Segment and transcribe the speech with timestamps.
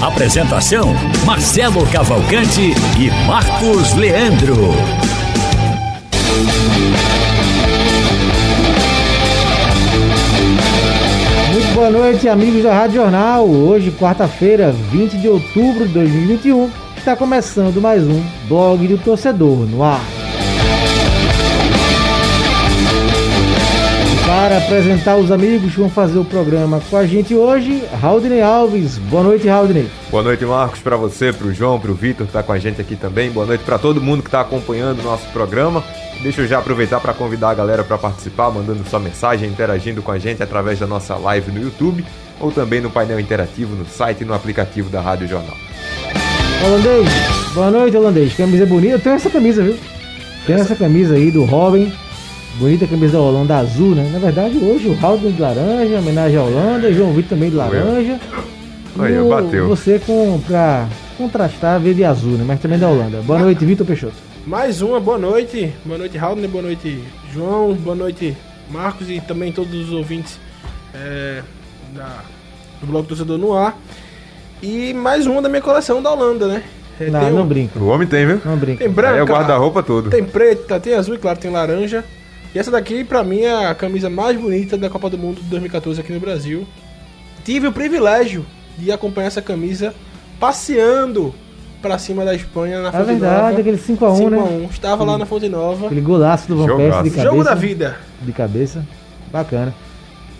[0.00, 0.92] Apresentação:
[1.24, 4.54] Marcelo Cavalcante e Marcos Leandro.
[11.50, 13.48] Muito boa noite, amigos da Rádio Jornal.
[13.48, 19.82] Hoje, quarta-feira, 20 de outubro de 2021, está começando mais um Blog do Torcedor no
[19.82, 20.25] ar.
[24.36, 28.98] Para apresentar os amigos que vão fazer o programa com a gente hoje, Raudney Alves.
[28.98, 29.88] Boa noite, Raudney.
[30.10, 32.58] Boa noite, Marcos, para você, para o João, para o Vitor, que está com a
[32.58, 33.30] gente aqui também.
[33.30, 35.82] Boa noite para todo mundo que está acompanhando o nosso programa.
[36.22, 40.12] Deixa eu já aproveitar para convidar a galera para participar, mandando sua mensagem, interagindo com
[40.12, 42.04] a gente através da nossa live no YouTube
[42.38, 45.56] ou também no painel interativo no site e no aplicativo da Rádio Jornal.
[46.62, 47.08] Holandês,
[47.54, 48.34] boa noite, holandês.
[48.34, 48.96] Camisa bonita.
[48.96, 49.78] Eu tenho essa camisa, viu?
[50.46, 51.90] Tem essa camisa aí do Robin.
[52.58, 54.08] Bonita camisa da Holanda azul, né?
[54.12, 58.18] Na verdade, hoje o Raul de laranja, homenagem à Holanda, João Vitor também de laranja.
[58.98, 59.68] Aí, o, bateu.
[59.68, 62.44] Você com, pra contrastar verde e azul, né?
[62.46, 63.20] Mas também da Holanda.
[63.22, 64.14] Boa noite, Vitor Peixoto.
[64.46, 65.70] Mais uma, boa noite.
[65.84, 67.02] Boa noite, Raul, boa noite,
[67.34, 68.34] João, boa noite,
[68.70, 70.38] Marcos e também todos os ouvintes
[70.94, 71.42] é,
[71.94, 72.20] da,
[72.80, 73.76] do Blog Torcedor no Ar.
[74.62, 76.62] E mais uma da minha coleção da Holanda, né?
[76.98, 77.78] É, Não, tem não um- brinca.
[77.78, 78.40] O homem tem, viu?
[78.42, 78.78] Não brinca.
[78.82, 80.08] Tem branca, Aí é o guarda-roupa todo.
[80.08, 82.02] tem preta, tem azul e claro, tem laranja.
[82.56, 85.48] E essa daqui, pra mim, é a camisa mais bonita da Copa do Mundo de
[85.50, 86.66] 2014 aqui no Brasil.
[87.44, 88.46] Tive o privilégio
[88.78, 89.94] de acompanhar essa camisa
[90.40, 91.34] passeando
[91.82, 93.60] pra cima da Espanha na É Fonte verdade, Nova.
[93.60, 94.38] aquele 5x1, né?
[94.38, 94.70] 5x1.
[94.70, 95.84] Estava lá na Fonte Nova.
[95.84, 96.76] Aquele golaço do Van.
[96.78, 97.22] Persie de cabeça.
[97.24, 97.96] Jogo da vida.
[98.22, 98.86] De cabeça.
[99.30, 99.74] Bacana.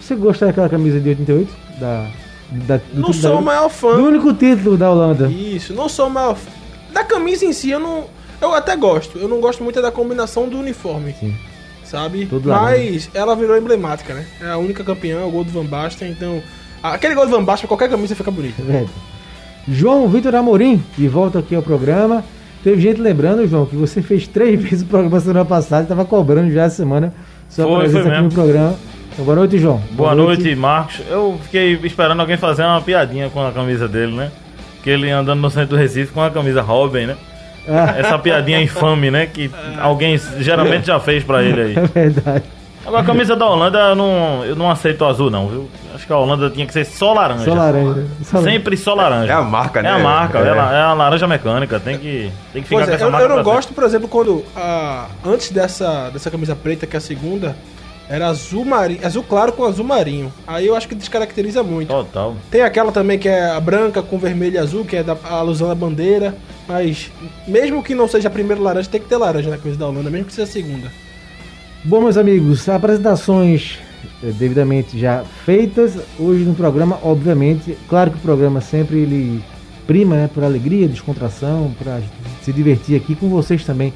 [0.01, 1.55] Você gostou daquela camisa de 88?
[1.79, 2.07] Da,
[2.51, 3.95] da, do Não sou da- o maior fã.
[3.95, 5.29] Do único título da Holanda.
[5.29, 6.51] Isso, não sou o maior fã.
[6.95, 8.05] Da camisa em si, eu não.
[8.41, 9.19] Eu até gosto.
[9.19, 11.15] Eu não gosto muito da combinação do uniforme.
[11.21, 11.35] Sim.
[11.87, 12.29] Sabe?
[12.45, 12.61] Laranja.
[12.63, 14.27] Mas ela virou emblemática, né?
[14.41, 16.11] É a única campeã, o gol do Van Basten.
[16.11, 16.43] Então.
[16.83, 18.61] Aquele gol do Van Basten, qualquer camisa fica bonita.
[18.63, 18.85] É.
[19.69, 22.25] João Vitor Amorim, de volta aqui ao programa.
[22.63, 26.05] Teve gente lembrando, João, que você fez três vezes o programa semana passada e estava
[26.05, 27.13] cobrando já essa semana
[27.49, 28.43] sua Foi, presença foi aqui no mesmo.
[28.43, 28.75] programa.
[29.13, 29.83] Então, boa noite, João.
[29.93, 31.01] Boa noite, Marcos.
[31.09, 34.31] Eu fiquei esperando alguém fazer uma piadinha com a camisa dele, né?
[34.83, 37.17] Que ele andando no centro do Recife com a camisa Robin, né?
[37.99, 39.27] Essa piadinha infame, né?
[39.27, 39.51] Que
[39.81, 41.75] alguém geralmente já fez pra ele é aí.
[41.89, 42.45] verdade.
[42.85, 45.69] Agora, a camisa da Holanda, eu não, eu não aceito o azul, não, viu?
[45.93, 47.45] Acho que a Holanda tinha que ser só laranja.
[47.45, 48.07] Só laranja.
[48.23, 48.43] Só.
[48.43, 49.33] Sempre só laranja.
[49.33, 49.89] É a marca, né?
[49.89, 50.43] É a marca, É.
[50.43, 51.81] é, é a laranja mecânica.
[51.81, 53.27] Tem que, tem que ficar Pois com é, essa eu, marca.
[53.27, 57.01] eu não gosto, por exemplo, quando ah, antes dessa, dessa camisa preta, que é a
[57.01, 57.57] segunda,
[58.09, 60.33] era azul marinho, azul claro com azul marinho.
[60.47, 61.89] Aí eu acho que descaracteriza muito.
[61.89, 62.37] Total.
[62.51, 65.35] Tem aquela também que é a branca com vermelho e azul, que é da, a
[65.35, 66.35] alusão à bandeira.
[66.69, 67.11] Mas
[67.47, 70.11] mesmo que não seja a primeira laranja, tem que ter laranja na camisa da Holanda,
[70.11, 70.93] mesmo que seja a segunda.
[71.85, 73.79] Bom, meus amigos, apresentações
[74.23, 75.97] eh, devidamente já feitas.
[76.19, 79.45] Hoje no programa, obviamente, claro que o programa sempre ele
[79.87, 82.01] prima né, por alegria, descontração, para
[82.43, 83.93] se divertir aqui com vocês também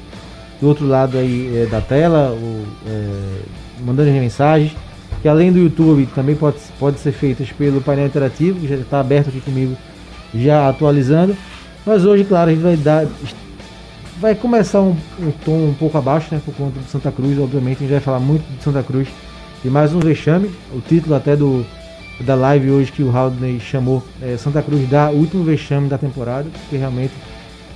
[0.61, 3.41] do outro lado aí eh, da tela, ou, eh,
[3.81, 4.71] mandando as mensagens.
[5.21, 8.99] Que além do YouTube também pode, pode ser feitas pelo painel interativo, que já está
[8.99, 9.77] aberto aqui comigo,
[10.33, 11.35] já atualizando.
[11.85, 13.05] Mas hoje, claro, a gente vai dar
[14.21, 16.39] vai começar um, um tom um pouco abaixo, né?
[16.45, 19.07] Por conta do Santa Cruz, obviamente, a gente vai falar muito de Santa Cruz.
[19.65, 21.65] E mais um vexame, o título até do
[22.19, 25.97] da live hoje que o Haldney chamou é, Santa Cruz dá o último vexame da
[25.97, 27.13] temporada, porque realmente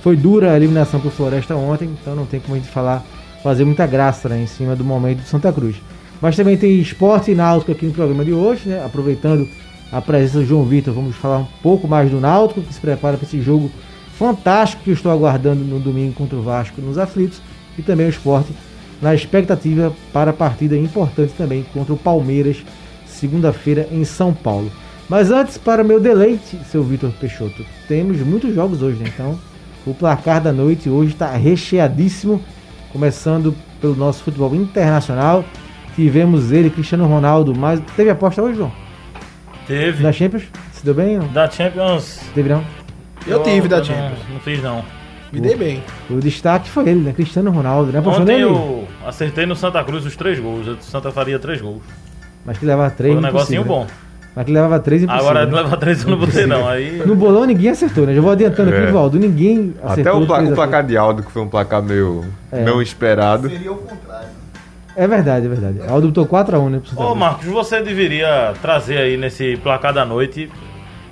[0.02, 3.04] foi dura a eliminação pro Floresta ontem, então não tem como a gente falar,
[3.42, 5.76] fazer muita graça né, em cima do momento do Santa Cruz.
[6.20, 8.84] Mas também tem esporte e náutico aqui no programa de hoje, né?
[8.84, 9.48] Aproveitando
[9.92, 13.16] a presença do João Vitor, vamos falar um pouco mais do Náutico, que se prepara
[13.16, 13.70] para esse jogo
[14.18, 17.40] fantástico que eu estou aguardando no domingo contra o Vasco nos aflitos
[17.78, 18.52] e também o esporte
[19.00, 22.64] na expectativa para a partida importante também contra o Palmeiras
[23.06, 24.70] segunda-feira em São Paulo.
[25.08, 29.10] Mas antes, para meu deleite, seu Vitor Peixoto, temos muitos jogos hoje, né?
[29.12, 29.38] Então,
[29.86, 32.42] o placar da noite hoje está recheadíssimo,
[32.92, 35.44] começando pelo nosso futebol internacional.
[35.96, 38.70] Tivemos ele, Cristiano Ronaldo, mas teve aposta hoje, João?
[39.66, 40.02] Teve.
[40.02, 40.44] Da Champions?
[40.72, 41.18] Se deu bem?
[41.18, 41.26] Não?
[41.28, 42.20] Da Champions.
[42.34, 42.62] Teve não?
[43.26, 44.18] Eu tive da não- Champions.
[44.32, 44.84] Não fiz, não.
[45.32, 45.82] Me dei bem.
[46.08, 47.12] O destaque foi ele, né?
[47.12, 47.98] Cristiano Ronaldo, né?
[47.98, 50.68] Apostou Ontem nele, eu acertei no Santa Cruz os três gols.
[50.68, 51.82] O Santa faria três gols.
[52.44, 53.12] Mas que levar três.
[53.12, 53.84] Foi um não negocinho possível, bom.
[53.86, 53.90] né?
[54.36, 56.68] Mas que levava três e Agora leva três eu não botei não.
[56.68, 57.02] Aí...
[57.06, 58.14] No bolão ninguém acertou, né?
[58.14, 58.82] Já vou adiantando É.
[58.82, 59.18] aqui, Valdo.
[59.18, 60.12] Ninguém acertou.
[60.12, 62.22] Até o, pla- o placar de Aldo, que foi um placar meio
[62.52, 62.62] É.
[62.62, 63.50] não esperado.
[64.96, 65.80] É verdade, é verdade.
[65.86, 66.80] Aldo botou 4x1, né?
[66.96, 67.14] Ô.
[67.14, 70.50] Marcos, você deveria trazer aí nesse placar da noite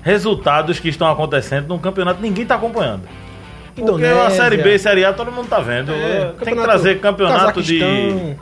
[0.02, 3.02] resultados que estão acontecendo num campeonato que ninguém tá acompanhando.
[3.74, 4.22] Porque Indonésia.
[4.26, 5.92] a Série B e Série A todo mundo tá vendo.
[5.92, 8.36] É, Tem que trazer campeonato de.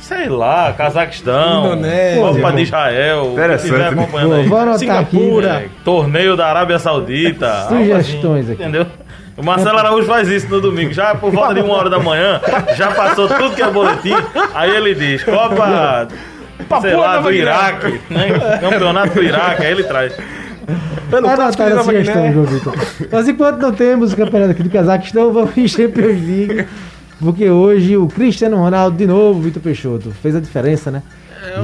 [0.00, 2.22] Sei lá, Cazaquistão, Indonésia.
[2.22, 3.88] Copa de Israel, Interessante, estiver né?
[3.88, 4.46] acompanhando aí.
[4.46, 5.16] vou anotar aqui.
[5.16, 5.48] Singapura.
[5.48, 7.52] É, torneio da Arábia Saudita.
[7.64, 8.62] algo Sugestões assim, aqui.
[8.62, 8.86] Entendeu?
[9.38, 12.40] O Marcelo Araújo faz isso no domingo, já por volta de uma hora da manhã,
[12.76, 14.12] já passou tudo que é boletim,
[14.52, 16.08] aí ele diz, Copa,
[16.80, 17.32] sei lá, do.
[17.32, 18.58] Iraque, né?
[18.60, 20.12] Campeonato do Iraque, aí ele traz.
[21.08, 22.34] Pelo Vai clássico anotar de a Nova sugestão, Guiné.
[22.34, 22.74] João Vitor.
[23.10, 26.66] Mas enquanto não temos o campeonato aqui do Cazaquistão, vamos em Champions League.
[27.20, 31.02] Porque hoje o Cristiano Ronaldo, de novo, Vitor Peixoto, fez a diferença, né?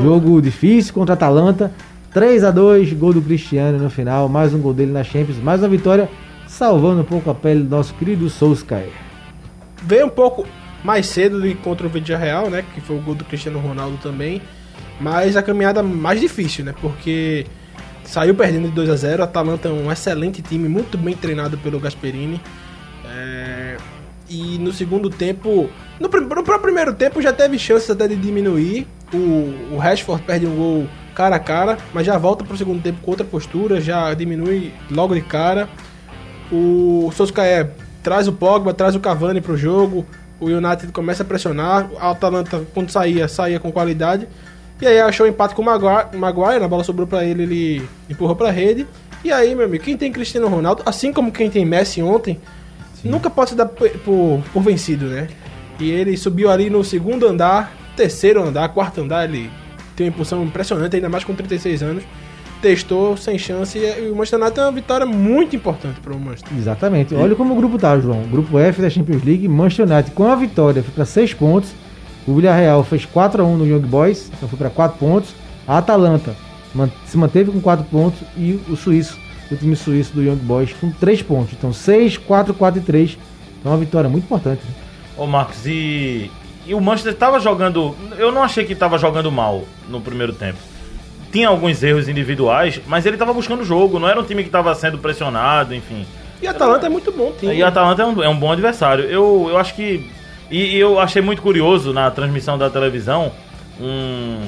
[0.03, 1.71] Jogo difícil contra a Atalanta.
[2.12, 4.29] 3 a 2 gol do Cristiano no final.
[4.29, 5.37] Mais um gol dele na Champions.
[5.43, 6.09] Mais uma vitória,
[6.55, 8.93] salvando um pouco a pele do nosso querido Solskjaer.
[9.83, 10.47] Veio um pouco
[10.85, 12.65] mais cedo do que contra o Vidia Real, né?
[12.75, 14.41] Que foi o gol do Cristiano Ronaldo também.
[15.01, 16.73] Mas a caminhada mais difícil, né?
[16.81, 17.47] Porque
[18.05, 21.59] saiu perdendo de 2 a 0 A Atalanta é um excelente time, muito bem treinado
[21.59, 22.41] pelo Gasperini.
[23.05, 23.77] É,
[24.31, 25.69] E no segundo tempo.
[25.99, 28.87] No, no primeiro tempo já teve chances até de diminuir.
[29.12, 33.00] O, o Rashford perde um gol cara a cara, mas já volta pro segundo tempo
[33.03, 35.69] com outra postura, já diminui logo de cara.
[36.52, 37.70] O Solskjaer
[38.02, 40.05] traz o Pogba, traz o Cavani pro jogo.
[40.41, 41.88] O United começa a pressionar.
[41.99, 44.29] A Atalanta, quando saía, saía com qualidade.
[44.81, 47.88] E aí achou o empate com o Maguire, Maguire, a bola sobrou pra ele, ele
[48.11, 48.87] empurrou pra rede.
[49.25, 52.38] E aí, meu amigo, quem tem Cristiano Ronaldo, assim como quem tem Messi ontem,
[53.02, 55.29] nunca pode se dar por, por, por vencido, né?
[55.79, 59.50] E ele subiu ali no segundo andar, terceiro andar, quarto andar, ele
[59.97, 62.05] tem uma impulsão impressionante, ainda mais com 36 anos.
[62.64, 66.56] Testou sem chance e o Manchester United tem uma vitória muito importante para o Manchester.
[66.56, 67.14] Exatamente.
[67.14, 68.22] Olha como o grupo tá, João.
[68.22, 71.72] Grupo F da Champions League, Manchester United com a vitória foi para 6 pontos.
[72.26, 75.34] O Villarreal fez 4 a 1 no Young Boys, então foi para 4 pontos.
[75.69, 76.34] A Atalanta
[77.05, 79.19] se manteve com 4 pontos e o Suíço,
[79.52, 81.52] o time suíço do Young Boys com 3 pontos.
[81.52, 83.19] Então 6, 4, 4 e 3.
[83.61, 84.62] Então uma vitória muito importante.
[84.64, 84.72] né?
[85.19, 86.31] Ô Marcos, e,
[86.66, 87.94] e o Manchester tava jogando.
[88.16, 90.56] Eu não achei que tava jogando mal no primeiro tempo.
[91.35, 94.51] Tinha alguns erros individuais, mas ele tava buscando o jogo, não era um time que
[94.51, 96.07] tava sendo pressionado, enfim.
[96.41, 97.57] E Atalanta é muito bom time.
[97.57, 99.03] E a Atalanta é um, é um bom adversário.
[99.07, 100.09] Eu, eu acho que.
[100.49, 103.33] E, e eu achei muito curioso na transmissão da televisão,
[103.81, 104.43] um,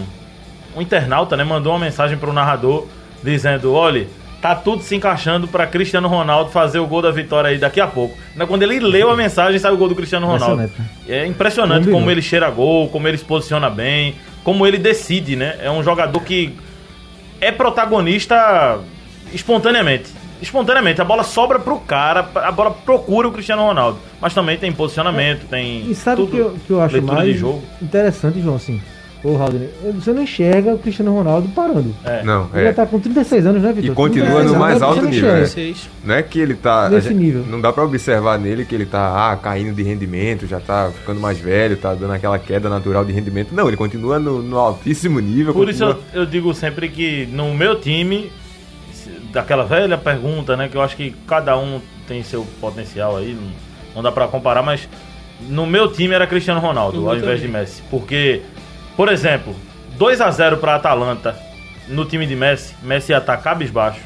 [0.76, 2.86] um internauta né, mandou uma mensagem pro narrador
[3.20, 4.06] dizendo: olha,
[4.40, 7.88] tá tudo se encaixando para Cristiano Ronaldo fazer o gol da vitória aí daqui a
[7.88, 8.16] pouco.
[8.36, 10.70] Né, Quando ele leu a mensagem, saiu o gol do Cristiano Ronaldo.
[11.08, 15.56] É impressionante como ele cheira gol, como ele se posiciona bem, como ele decide, né?
[15.60, 16.54] É um jogador que
[17.40, 18.78] é protagonista
[19.32, 20.10] espontaneamente.
[20.40, 23.98] Espontaneamente, a bola sobra pro cara, a bola procura o Cristiano Ronaldo.
[24.20, 25.90] Mas também tem posicionamento, tem.
[25.90, 27.62] E sabe o que eu, que eu acho mais jogo.
[27.80, 28.56] interessante, João?
[28.56, 28.80] Assim,
[29.26, 31.94] ô você não enxerga o Cristiano Ronaldo parando.
[32.04, 32.22] É.
[32.22, 32.72] Não, Ele já é.
[32.72, 33.90] tá com 36 anos, né, Vitor?
[33.90, 35.74] E continua 36 no mais alto nível, né?
[36.04, 36.88] Não é que ele tá.
[36.88, 37.44] Nesse gente- nível.
[37.48, 41.20] Não dá pra observar nele que ele tá ah, caindo de rendimento, já tá ficando
[41.20, 43.54] mais velho, tá dando aquela queda natural de rendimento.
[43.54, 45.52] Não, ele continua no, no altíssimo nível.
[45.52, 46.04] Por isso continua...
[46.14, 48.30] eu, eu digo sempre que no meu time,
[49.32, 50.68] daquela velha pergunta, né?
[50.68, 53.50] Que eu acho que cada um tem seu potencial aí, não,
[53.96, 54.88] não dá pra comparar, mas
[55.48, 57.48] no meu time era Cristiano Ronaldo, No ao invés de.
[57.48, 57.82] Messi.
[57.90, 58.42] Porque,
[58.96, 59.54] por exemplo,
[59.98, 61.36] 2 a 0 pra Atalanta
[61.88, 64.00] no time de Messi, Messi ia estar cabisbaixo,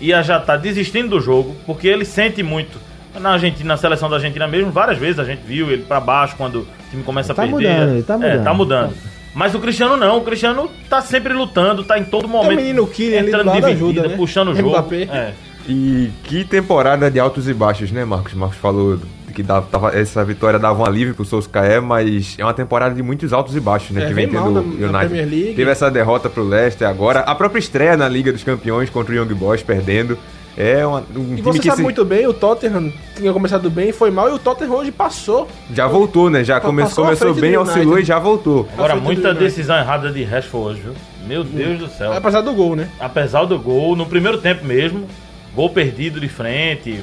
[0.00, 2.78] ia já estar desistindo do jogo, porque ele sente muito.
[3.20, 6.36] Na Argentina, na seleção da Argentina mesmo, várias vezes a gente viu ele pra baixo
[6.36, 7.68] quando o time começa Tá a perder.
[7.70, 8.44] mudando, ele tá É, mudando.
[8.44, 8.94] tá mudando.
[9.34, 12.54] Mas o Cristiano não, o Cristiano tá sempre lutando, tá em todo momento.
[12.56, 14.16] menino Kylian ali do entrando lado dividida, ajuda, né?
[14.16, 14.94] puxando o jogo.
[14.94, 15.32] É.
[15.68, 18.32] E que temporada de altos e baixos, né, Marcos?
[18.34, 18.98] Marcos falou
[19.30, 23.02] que dava, tava- essa vitória dava um alívio pro Solskjaer, mas é uma temporada de
[23.02, 24.04] muitos altos e baixos, né?
[24.04, 24.90] É, que vem tendo o United.
[25.08, 25.54] Premier League.
[25.54, 27.20] Teve essa derrota pro Leicester agora.
[27.20, 30.18] A própria estreia na Liga dos Campeões contra o Young Boys, perdendo.
[30.56, 33.70] É uma- um E time você que sabe se- muito bem, o Tottenham tinha começado
[33.70, 35.48] bem, foi mal, e o Tottenham hoje passou.
[35.72, 36.42] já voltou, né?
[36.44, 38.68] Já come- começou bem, oscilou e já voltou.
[38.74, 40.92] Agora, muita decisão errada de Rashford hoje, viu?
[41.26, 42.12] Meu Deus do céu.
[42.12, 42.88] Apesar do gol, né?
[42.98, 45.06] Apesar do gol, no primeiro tempo mesmo,
[45.54, 47.00] gol perdido de frente,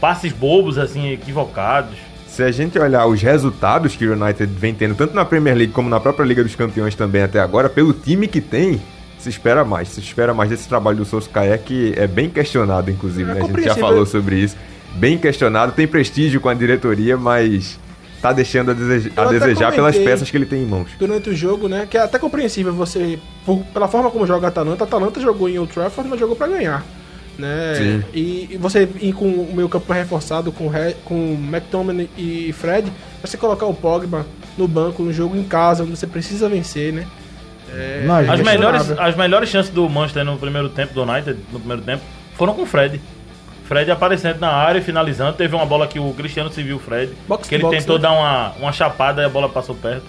[0.00, 1.94] passes bobos, assim, equivocados.
[2.26, 5.72] Se a gente olhar os resultados que o United vem tendo, tanto na Premier League
[5.72, 8.80] como na própria Liga dos Campeões também até agora, pelo time que tem,
[9.18, 9.88] se espera mais.
[9.88, 13.40] Se espera mais desse trabalho do Solskjaer, que é bem questionado, inclusive, É né?
[13.42, 14.56] A gente já falou sobre isso.
[14.94, 17.78] Bem questionado, tem prestígio com a diretoria, mas
[18.22, 20.88] tá deixando a, deseja- a desejar pelas peças que ele tem em mãos.
[20.98, 21.86] durante o jogo, né?
[21.90, 25.48] Que é até compreensível você, por- pela forma como joga a Atalanta, a Atalanta jogou
[25.48, 26.84] em Old Trafford, mas jogou pra ganhar.
[27.38, 28.02] Né?
[28.12, 30.68] E, e você ir com o meio campo reforçado com,
[31.04, 32.90] com McTominay e Fred,
[33.22, 34.26] você colocar o Pogba
[34.56, 37.06] no banco, no jogo em casa, onde você precisa vencer, né?
[37.72, 38.44] É, Não, é As gente.
[38.46, 42.02] melhores, as melhores chances do Manchester no primeiro tempo do United, no primeiro tempo,
[42.36, 43.00] foram com o Fred.
[43.66, 45.34] Fred aparecendo na área e finalizando.
[45.36, 47.12] Teve uma bola que o Cristiano se viu o Fred.
[47.28, 48.02] Box que ele box, tentou né?
[48.02, 50.04] dar uma, uma chapada e a bola passou perto.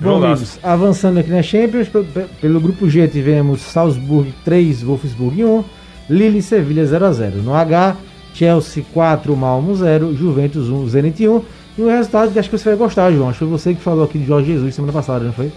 [0.00, 0.26] Bom, Jogaço.
[0.42, 5.64] amigos, avançando aqui na Champions, pe- pe- pelo grupo G tivemos Salzburg 3, Wolfsburg 1,
[6.08, 7.42] Lille e Sevilha 0x0.
[7.42, 7.96] No H,
[8.34, 11.42] Chelsea 4, Malmo 0, Juventus 1, Zenit 1.
[11.78, 13.28] E um resultado que acho que você vai gostar, João.
[13.28, 15.50] Acho que foi você que falou aqui de Jorge Jesus semana passada, não foi?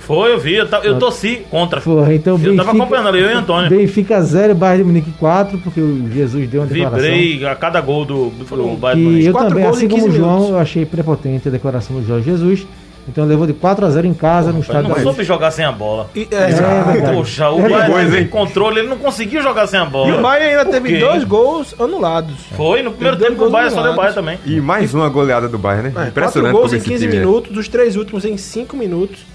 [0.00, 0.54] Foi, eu vi.
[0.56, 1.80] Eu, eu torci contra.
[1.80, 3.70] Foi, então Eu tava acompanhando ali, eu e Antônio.
[3.70, 7.00] Benfica 0, Bayern de Munique 4, porque o Jesus deu uma declaração.
[7.08, 9.26] Vibrei a cada gol do, do, do Bayern de E Munique.
[9.26, 12.24] eu Quatro também, assim como o 15 João, eu achei prepotente a declaração do Jorge
[12.24, 12.66] Jesus.
[13.08, 15.50] Então levou de 4 a 0 em casa, no Ele estádio não da soube jogar
[15.50, 16.08] sem a bola.
[16.14, 17.16] E, é, É verdade.
[17.16, 18.28] Poxa, o É Bayern coisa, teve hein?
[18.28, 20.08] controle, ele não conseguiu jogar sem a bola.
[20.08, 20.98] E o Bayern ainda Por teve quê?
[21.00, 22.36] dois gols anulados.
[22.56, 23.94] Foi, no primeiro Teve tempo o Bayern só deu.
[23.94, 24.38] Bayern também.
[24.46, 25.88] E mais uma goleada do Bayern, né?
[25.88, 27.18] É, quatro Impressionante gols como em esse 15 time é.
[27.20, 29.31] minutos, os três últimos em 5 minutos.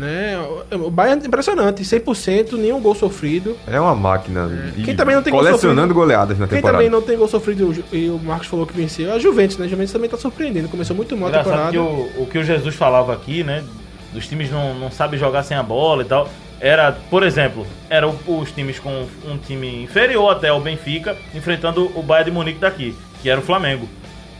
[0.00, 0.38] Né?
[0.72, 3.54] O Bayern é impressionante, 100%, nenhum gol sofrido.
[3.66, 4.48] É uma máquina.
[4.76, 6.78] E Quem também não tem gol Colecionando sofrido- goleadas na Quem temporada.
[6.78, 9.66] também não tem gol sofrido, e o Marcos falou que venceu, é a Juventus, né?
[9.66, 11.70] A Juventus também tá surpreendendo, começou muito mal a temporada.
[11.70, 13.62] que o, o que o Jesus falava aqui, né?
[14.12, 16.28] Dos times não, não sabem jogar sem a bola e tal.
[16.60, 21.90] Era, por exemplo, era o- os times com um time inferior até o Benfica, enfrentando
[21.94, 23.88] o Bayern de Munique daqui, que era o Flamengo.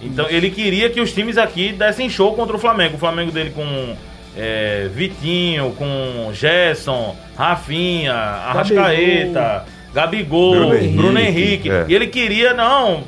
[0.03, 2.97] Então ele queria que os times aqui dessem show contra o Flamengo.
[2.97, 3.95] O Flamengo dele com
[4.37, 11.71] é, Vitinho, com Gerson, Rafinha, Arrascaeta, Gabigol, Bruno Bruno Henrique, Henrique.
[11.71, 11.85] é.
[11.89, 13.03] E ele queria, não.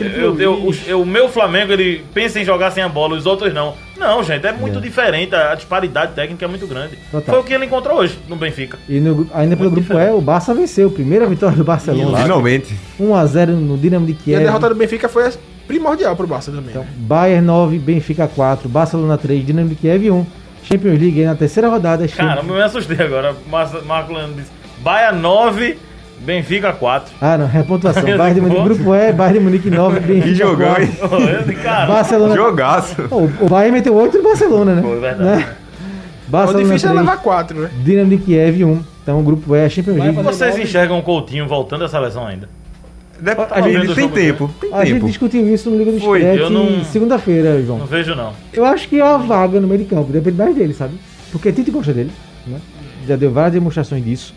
[0.00, 0.88] Eu- eu- Luiz.
[0.88, 3.74] o, meu Flamengo, ele pensa em jogar sem a bola, os outros não.
[3.96, 4.80] Não, gente, é muito É.
[4.80, 5.34] diferente.
[5.36, 6.98] A disparidade técnica é muito grande.
[7.12, 7.32] Total.
[7.34, 8.76] Foi o que ele encontrou hoje no Benfica.
[8.88, 10.90] E no ainda pelo Muito grupo E, o Barça venceu.
[10.90, 12.18] Primeira vitória do Barcelona.
[12.22, 12.74] Finalmente.
[12.98, 14.40] 1x0 no Dinamo de E Kiev.
[14.42, 15.30] a derrota do Benfica foi
[15.68, 16.70] primordial pro Barça também.
[16.70, 16.88] Então, né?
[16.96, 20.26] Bayern 9, Benfica 4, Barcelona 3, Dinamo de Kiev 1.
[20.64, 22.06] Champions League aí na terceira rodada.
[22.08, 23.34] Caramba, eu me assustei agora.
[23.50, 25.78] Marco Marco Leandro disse: Baia 9,
[26.20, 27.14] Benfica 4.
[27.20, 28.02] Ah, não, é a pontuação.
[28.16, 30.82] Bayern de Munique, grupo E, Bayern de Munique 9, Benfica Que jogão, 4.
[30.84, 31.56] hein?
[31.62, 32.34] Cara, Barcelona.
[32.34, 33.02] Jogaço.
[33.08, 34.82] Pô, o Bayern meteu 8 no Barcelona, né?
[34.82, 35.22] Foi verdade.
[35.40, 35.48] Né?
[36.26, 37.70] O Barcelona difícil é 3, levar quatro, né?
[37.82, 38.82] Dinamo de Kiev 1.
[39.02, 40.14] Então o grupo E é Champions League.
[40.16, 42.48] fazer vocês enxergam o Coutinho voltando à seleção ainda?
[43.24, 44.50] Deve- A gente- ele tem tempo.
[44.60, 45.06] Tem A gente tempo.
[45.06, 47.86] discutiu isso no Liga do Foi, Scratch eu não- segunda-feira, Não João.
[47.86, 48.32] vejo, não.
[48.52, 50.94] Eu acho que é a vaga no meio de campo, depende mais dele, sabe?
[51.32, 52.10] Porque Tite gosta dele,
[52.46, 52.58] né?
[53.08, 54.34] Já deu várias demonstrações disso.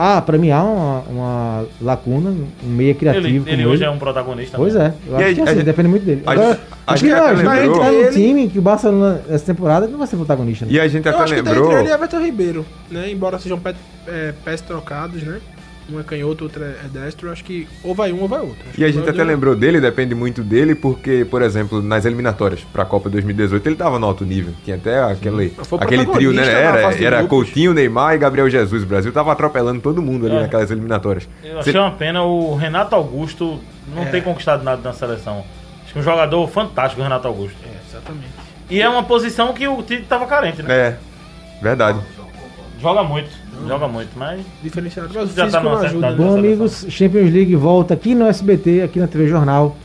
[0.00, 3.26] Ah, pra mim há uma, uma lacuna, um meia criativo.
[3.26, 4.56] Ele, ele hoje é um protagonista.
[4.56, 4.94] Pois né?
[5.08, 6.22] é, eu acho aí, que a assim, gente- depende muito dele.
[6.24, 8.48] a Agora, gente- acho que que não, até a gente lembrou- tá num Ele- time
[8.48, 10.66] que o Barcelona, essa temporada, não vai ser protagonista.
[10.66, 10.72] Né?
[10.72, 11.70] E a gente Eu até acho que tá lembrou.
[11.72, 13.10] entre ele e Everton Ribeiro, né?
[13.10, 13.74] Embora sejam pé-
[14.06, 15.38] é, pés trocados, né?
[15.90, 17.30] Um é canhoto, outro é destro.
[17.32, 18.58] Acho que ou vai um ou vai outro.
[18.68, 19.24] Acho E a gente até de um.
[19.24, 23.98] lembrou dele, depende muito dele, porque, por exemplo, nas eliminatórias pra Copa 2018, ele tava
[23.98, 24.52] no alto nível.
[24.64, 26.46] Tinha até aquele, aquele trio, né?
[26.46, 27.24] Era, era.
[27.26, 28.82] Coutinho, Neymar e Gabriel Jesus.
[28.82, 30.40] O Brasil tava atropelando todo mundo ali É.
[30.42, 31.26] naquelas eliminatórias.
[31.42, 33.58] Eu achei uma pena o Renato Augusto
[33.94, 34.06] não É.
[34.06, 35.42] ter conquistado nada na seleção.
[35.84, 37.56] Acho que um jogador fantástico, o Renato Augusto.
[37.64, 38.28] É, exatamente.
[38.68, 40.74] E é uma posição que o Tite tava carente, né?
[40.74, 40.96] É,
[41.62, 41.98] verdade.
[42.78, 43.30] Joga muito,
[43.66, 45.10] joga muito, mas Diferenciado.
[45.12, 46.10] Mas o Já tá numa ajuda.
[46.12, 46.38] Bom, seleção.
[46.38, 49.76] amigos, Champions League volta aqui no SBT, aqui na TV Jornal,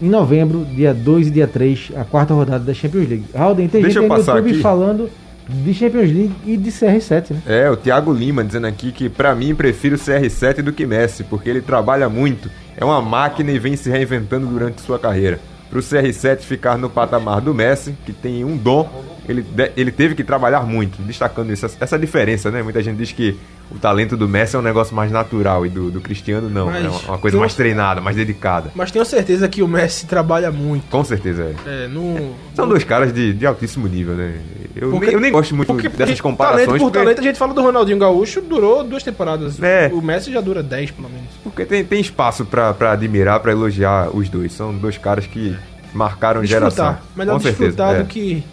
[0.00, 3.24] em novembro, dia 2 e dia 3, a quarta rodada da Champions League.
[3.34, 4.60] Alden, tem Deixa gente no YouTube aqui.
[4.60, 5.10] falando
[5.48, 7.42] de Champions League e de CR7, né?
[7.46, 11.24] É, o Thiago Lima dizendo aqui que pra mim prefiro o CR7 do que Messi,
[11.24, 15.40] porque ele trabalha muito, é uma máquina e vem se reinventando durante sua carreira.
[15.70, 18.88] Pro CR7 ficar no patamar do Messi, que tem um dom,
[19.28, 19.44] ele,
[19.76, 22.62] ele teve que trabalhar muito, destacando isso, essa diferença, né?
[22.62, 23.38] Muita gente diz que
[23.70, 26.84] o talento do Messi é um negócio mais natural e do, do Cristiano não, Mas
[26.84, 28.70] é uma, uma coisa mais treinada, mais dedicada.
[28.74, 30.84] Mas tenho certeza que o Messi trabalha muito.
[30.90, 31.84] Com certeza é.
[31.84, 32.34] É, no...
[32.54, 34.34] São dois caras de, de altíssimo nível, né?
[34.74, 37.22] Eu, Porque- nem, eu nem gosto muito Porque, dessas comparações, talento por porque- talento, a
[37.22, 39.62] gente fala do Ronaldinho Gaúcho, durou duas temporadas.
[39.62, 39.90] É.
[39.92, 41.28] O Messi já dura 10, pelo menos.
[41.42, 44.52] Porque tem, tem espaço pra, pra admirar, pra elogiar os dois.
[44.52, 45.56] São dois caras que
[45.92, 46.92] marcaram geração.
[46.92, 47.02] Desfrutar.
[47.16, 47.64] Melhor Com certeza.
[47.70, 47.98] desfrutar é.
[48.02, 48.44] do que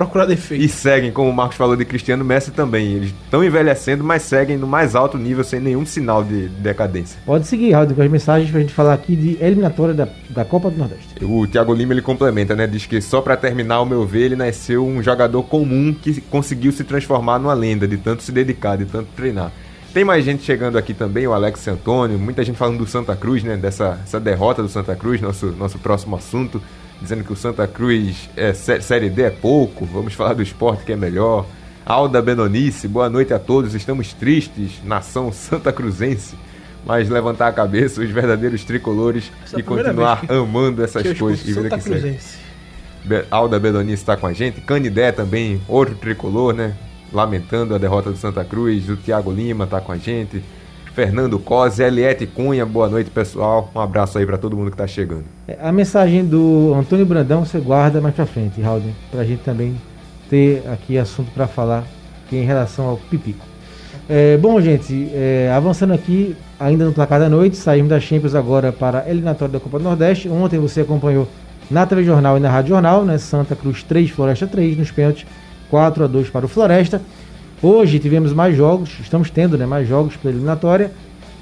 [0.00, 0.64] procurar defeito.
[0.64, 2.94] E seguem, como o Marcos falou de Cristiano Messi também.
[2.94, 7.20] Eles estão envelhecendo, mas seguem no mais alto nível sem nenhum sinal de decadência.
[7.26, 10.70] Pode seguir, Alden, com as mensagens pra gente falar aqui de eliminatória da, da Copa
[10.70, 11.22] do Nordeste.
[11.22, 12.66] O Thiago Lima ele complementa, né?
[12.66, 16.72] Diz que só pra terminar, ao meu ver, ele nasceu um jogador comum que conseguiu
[16.72, 19.52] se transformar numa lenda, de tanto se dedicar, de tanto treinar.
[19.92, 23.42] Tem mais gente chegando aqui também, o Alex Antônio, muita gente falando do Santa Cruz,
[23.42, 23.56] né?
[23.58, 26.62] Dessa essa derrota do Santa Cruz, nosso, nosso próximo assunto.
[27.00, 30.84] Dizendo que o Santa Cruz é sé- Série D é pouco, vamos falar do esporte
[30.84, 31.46] que é melhor.
[31.84, 36.36] Alda Benonice, boa noite a todos, estamos tristes, nação santa cruzense,
[36.84, 41.68] mas levantar a cabeça, os verdadeiros tricolores Essa e continuar amando essas coisas que vida
[41.76, 42.00] que segue.
[43.30, 44.60] Alda Bedonice está com a gente.
[44.60, 46.74] Canidé também, outro tricolor, né?
[47.12, 48.88] Lamentando a derrota do Santa Cruz.
[48.90, 50.42] O Thiago Lima está com a gente.
[50.94, 53.70] Fernando Cosi, Eliette Cunha, boa noite, pessoal.
[53.74, 55.24] Um abraço aí para todo mundo que está chegando.
[55.46, 59.76] É, A mensagem do Antônio Brandão você guarda mais pra frente, Raul, pra gente também
[60.28, 61.84] ter aqui assunto pra falar
[62.32, 63.44] é em relação ao Pipico.
[64.08, 68.72] É, bom, gente, é, avançando aqui, ainda no placar da noite, saímos da Champions agora
[68.72, 70.28] para a eliminatória da Copa do Nordeste.
[70.28, 71.28] Ontem você acompanhou
[71.70, 73.18] na TV Jornal e na Rádio Jornal, né?
[73.18, 75.26] Santa Cruz 3, Floresta 3, nos pênaltis
[75.70, 77.00] 4 a 2 para o Floresta.
[77.62, 80.92] Hoje tivemos mais jogos, estamos tendo né, mais jogos para a eliminatória.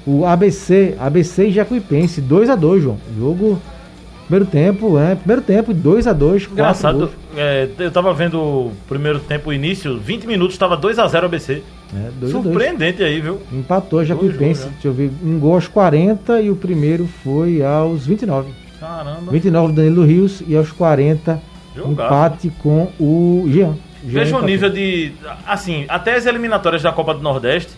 [0.05, 2.97] O ABC, ABC e Jacuipense, 2 a 2 João.
[3.17, 3.59] Jogo
[4.29, 5.15] primeiro tempo, né?
[5.15, 7.11] Primeiro tempo, 2 a 2 quatro Engraçado, gols.
[7.35, 11.63] é, eu tava vendo o primeiro tempo, o início, 20 minutos, tava 2x0 ABC.
[11.93, 13.39] É, 2 a 2 Surpreendente aí, viu?
[13.51, 17.07] Empatou a Jacuipense, Dois gols, deixa eu ver, um gol aos 40 e o primeiro
[17.23, 18.51] foi aos 29.
[18.79, 19.31] Caramba.
[19.31, 21.41] 29 Danilo Rios e aos 40
[21.75, 21.91] Jogaço.
[21.91, 23.75] empate com o Jean.
[24.03, 25.11] Veja o nível de.
[25.45, 27.71] Assim, até as eliminatórias da Copa do Nordeste,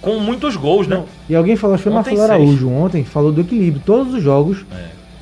[0.00, 0.96] com muitos gols, né?
[0.96, 2.32] Não, e alguém falou, acho que foi Ontem Marcelo.
[2.42, 3.82] Araújo ontem, falou do equilíbrio.
[3.84, 4.64] Todos os jogos,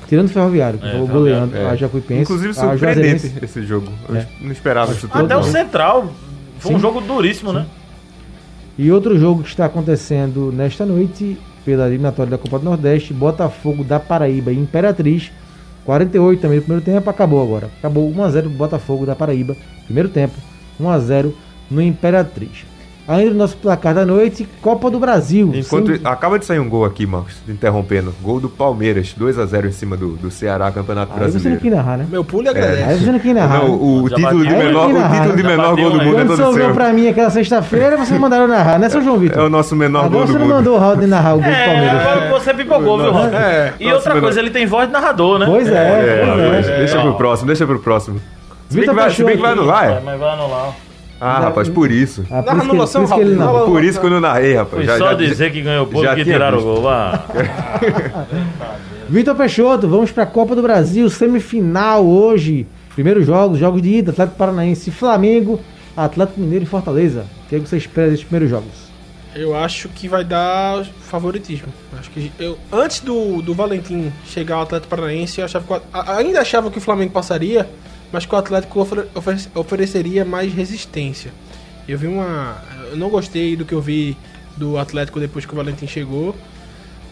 [0.07, 1.65] tirando o Ferroviário, que É, falou goleando É.
[1.69, 2.21] a Jacuipense.
[2.21, 3.87] Inclusive surpreendente esse jogo.
[4.07, 4.27] Eu É.
[4.39, 5.25] não esperava isso tudo.
[5.25, 5.43] Até o.
[5.43, 6.11] Central.
[6.59, 6.81] Foi um Sim.
[6.81, 7.65] jogo duríssimo, né?
[8.77, 13.83] E outro jogo que está acontecendo nesta noite, pela eliminatória da Copa do Nordeste, Botafogo
[13.83, 15.31] da Paraíba e Imperatriz.
[15.87, 17.69] 48 também no primeiro tempo, acabou agora.
[17.79, 20.35] Acabou 1x0 pro Botafogo da Paraíba, primeiro tempo,
[20.81, 21.31] 1x0
[21.71, 22.65] no Imperatriz.
[23.07, 25.49] Ainda no nosso placar da noite, Copa do Brasil.
[25.55, 28.13] Enquanto Sem- acaba de sair um gol aqui, Marcos, interrompendo.
[28.21, 31.29] Gol do Palmeiras, 2 a 0 em cima do, do Ceará, Campeonato Aí você não
[31.31, 31.61] Brasileiro.
[31.61, 32.05] quis narrar, né?
[32.09, 33.05] Meu pulo Aí agradece.
[33.05, 33.59] você não quis narrar.
[33.59, 33.77] Não, né?
[33.81, 36.03] o, Já título de menor, Aí o título de menor bateu, gol do né?
[36.03, 36.73] mundo é Quando todo sobrou seu.
[36.73, 39.41] pra mim aquela sexta-feira, vocês mandaram narrar, né, seu João Vitor?
[39.41, 40.55] É o nosso menor Agora gol você do não mundo.
[40.55, 42.01] mandou o Raul narrar o gol do É, Palmeiras.
[42.01, 43.33] agora você pipocou, viu, Rob?
[43.33, 43.73] É.
[43.79, 44.25] E outra menor.
[44.25, 45.45] coisa, ele tem voz de narrador, né?
[45.45, 46.77] Pois é, É, pois é.
[46.79, 48.19] deixa pro próximo, deixa pro próximo.
[48.67, 50.01] Se bem Vitor que vai, se bem que vai anular, é?
[50.03, 50.73] Mas vai anular.
[51.19, 52.25] Ah, rapaz, por isso.
[52.29, 53.35] Ah, por Narra isso que ele- anulação, por isso que ele.
[53.37, 54.73] Fala- Por isso que eu não narrei, rapaz.
[54.73, 56.73] Foi Já- só já- dizer que ganhou pouco que tiraram o visto.
[56.73, 56.81] gol.
[56.83, 57.25] Vá.
[59.09, 62.67] Vitor Peixoto, vamos para a Copa do Brasil, semifinal hoje.
[62.93, 65.59] Primeiros jogos, jogos de ida, Atlético Paranaense e Flamengo,
[65.95, 67.25] Atlético Mineiro e Fortaleza.
[67.45, 68.87] O que, é que você espera desses primeiros jogos?
[69.35, 71.67] Eu acho que vai dar favoritismo.
[71.97, 76.11] Acho que eu antes do, do Valentim chegar ao Atlético Paranaense, eu achava que, o-
[76.11, 77.69] ainda achava que o Flamengo passaria,
[78.11, 81.31] mas que o Atlético ofere- oferece- ofereceria mais resistência.
[81.87, 84.17] Eu vi uma, eu não gostei do que eu vi
[84.55, 86.35] do Atlético depois que o Valentim chegou.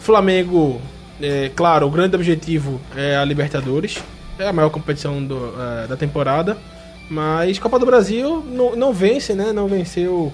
[0.00, 0.80] Flamengo,
[1.20, 4.02] é, claro, o grande objetivo é a Libertadores,
[4.38, 6.56] é a maior competição do, é, da temporada.
[7.08, 9.52] Mas Copa do Brasil não, não vence, né?
[9.52, 10.32] Não venceu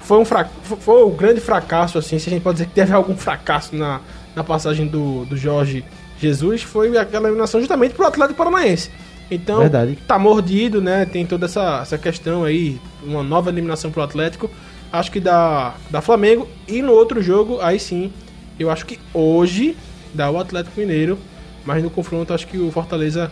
[0.00, 0.48] foi um fra...
[0.64, 4.00] foi um grande fracasso, assim, se a gente pode dizer que teve algum fracasso na,
[4.34, 5.84] na passagem do, do Jorge
[6.18, 8.90] Jesus, foi aquela eliminação justamente pro Atlético Paranaense.
[9.30, 9.96] Então, Verdade.
[10.06, 11.04] tá mordido, né?
[11.04, 14.50] Tem toda essa, essa questão aí, uma nova eliminação pro Atlético.
[14.92, 16.48] Acho que dá, dá Flamengo.
[16.66, 18.12] E no outro jogo, aí sim,
[18.58, 19.76] eu acho que hoje
[20.12, 21.18] dá o Atlético Mineiro.
[21.64, 23.30] Mas no confronto, acho que o Fortaleza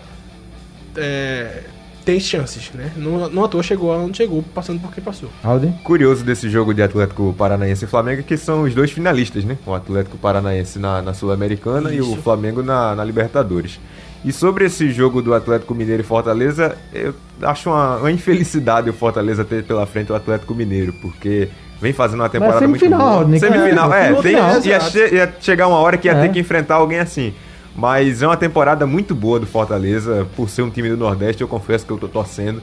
[0.97, 1.65] é,
[2.05, 2.91] tem chances, né?
[2.97, 5.29] Não, não à toa chegou onde chegou, passando por quem passou.
[5.43, 5.73] Alden?
[5.85, 9.59] Curioso desse jogo de Atlético Paranaense e Flamengo é que são os dois finalistas, né?
[9.67, 12.17] O Atlético Paranaense na, na Sul-Americana e o.
[12.17, 13.79] Flamengo na, na Libertadores.
[14.25, 18.93] E sobre esse jogo do Atlético Mineiro e Fortaleza, eu acho uma, uma infelicidade o
[18.93, 21.49] Fortaleza ter pela frente o Atlético Mineiro, porque
[21.81, 23.25] vem fazendo uma temporada muito semifinal, boa.
[23.29, 23.39] né?
[23.39, 26.23] Semifinal, É, tem, final, ia, che- ia chegar uma hora que ia É.
[26.23, 27.33] ter que enfrentar alguém assim.
[27.77, 31.47] Mas é uma temporada muito boa do Fortaleza, por ser um time do Nordeste, eu
[31.49, 32.61] confesso que eu tô torcendo.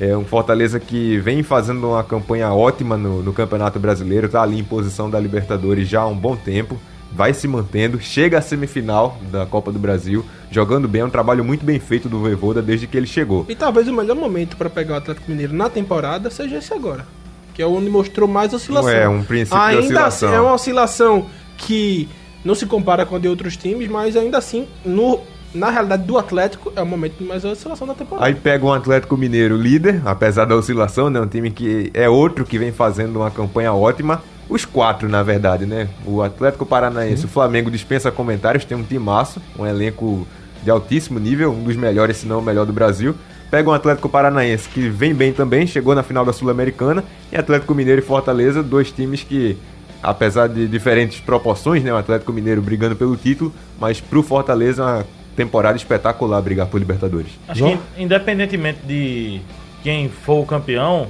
[0.00, 4.58] É um Fortaleza que vem fazendo uma campanha ótima no, no Campeonato Brasileiro, tá ali
[4.60, 6.78] em posição da Libertadores já há um bom tempo,
[7.14, 11.44] vai se mantendo, chega à semifinal da Copa do Brasil, jogando bem, é um trabalho
[11.44, 13.44] muito bem feito do Voivoda desde que ele chegou.
[13.48, 17.06] E talvez o melhor momento para pegar o Atlético Mineiro na temporada seja esse agora.
[17.54, 18.90] Que é onde mostrou mais oscilação.
[18.90, 20.28] É, um princípio de ainda oscilação.
[20.28, 21.26] assim, é uma oscilação
[21.58, 22.08] que
[22.44, 25.20] não se compara com a de outros times, mas ainda assim, no,
[25.54, 28.26] na realidade do Atlético, é o momento de mais oscilação da temporada.
[28.26, 31.20] Aí pega um Atlético Mineiro líder, apesar da oscilação, né?
[31.20, 34.22] Um time que é outro que vem fazendo uma campanha ótima.
[34.52, 35.88] Os quatro, na verdade, né?
[36.04, 40.28] O Atlético Paranaense, o Flamengo dispensa comentários, tem um timaço, um elenco
[40.62, 43.14] de altíssimo nível, um dos melhores, se não o melhor do Brasil.
[43.50, 47.74] Pega um Atlético Paranaense que vem bem também, chegou na final da Sul-Americana, e Atlético
[47.74, 49.56] Mineiro e Fortaleza, dois times que,
[50.02, 51.90] apesar de diferentes proporções, né?
[51.90, 56.78] O Atlético Mineiro brigando pelo título, mas pro Fortaleza é uma temporada espetacular brigar por
[56.78, 57.30] Libertadores.
[57.48, 59.40] Acho que independentemente de
[59.82, 61.08] quem for o campeão,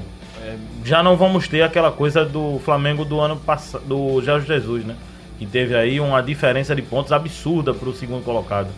[0.85, 4.97] já não vamos ter aquela coisa do Flamengo do ano passado, do Jorge Jesus, né?
[5.39, 8.69] Que teve aí uma diferença de pontos absurda para o segundo colocado.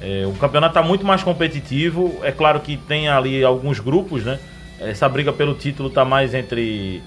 [0.00, 2.18] É, o campeonato está muito mais competitivo.
[2.22, 4.38] É claro que tem ali alguns grupos, né?
[4.80, 7.02] Essa briga pelo título está mais entre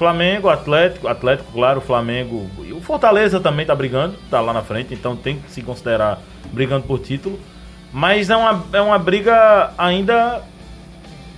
[0.00, 4.94] Flamengo, Atlético, Atlético, claro, Flamengo e o Fortaleza também está brigando, está lá na frente,
[4.94, 6.18] então tem que se considerar
[6.50, 7.38] brigando por título.
[7.92, 10.42] Mas é uma, é uma briga ainda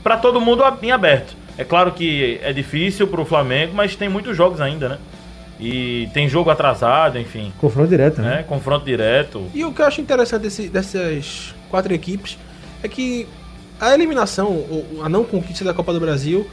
[0.00, 1.41] para todo mundo em aberto.
[1.56, 4.98] É claro que é difícil para o Flamengo, mas tem muitos jogos ainda, né?
[5.60, 7.52] E tem jogo atrasado, enfim.
[7.58, 8.40] Confronto direto, né?
[8.40, 9.46] É, confronto direto.
[9.54, 12.38] E o que eu acho interessante desse, dessas quatro equipes
[12.82, 13.28] é que
[13.80, 16.46] a eliminação, ou a não conquista da Copa do Brasil,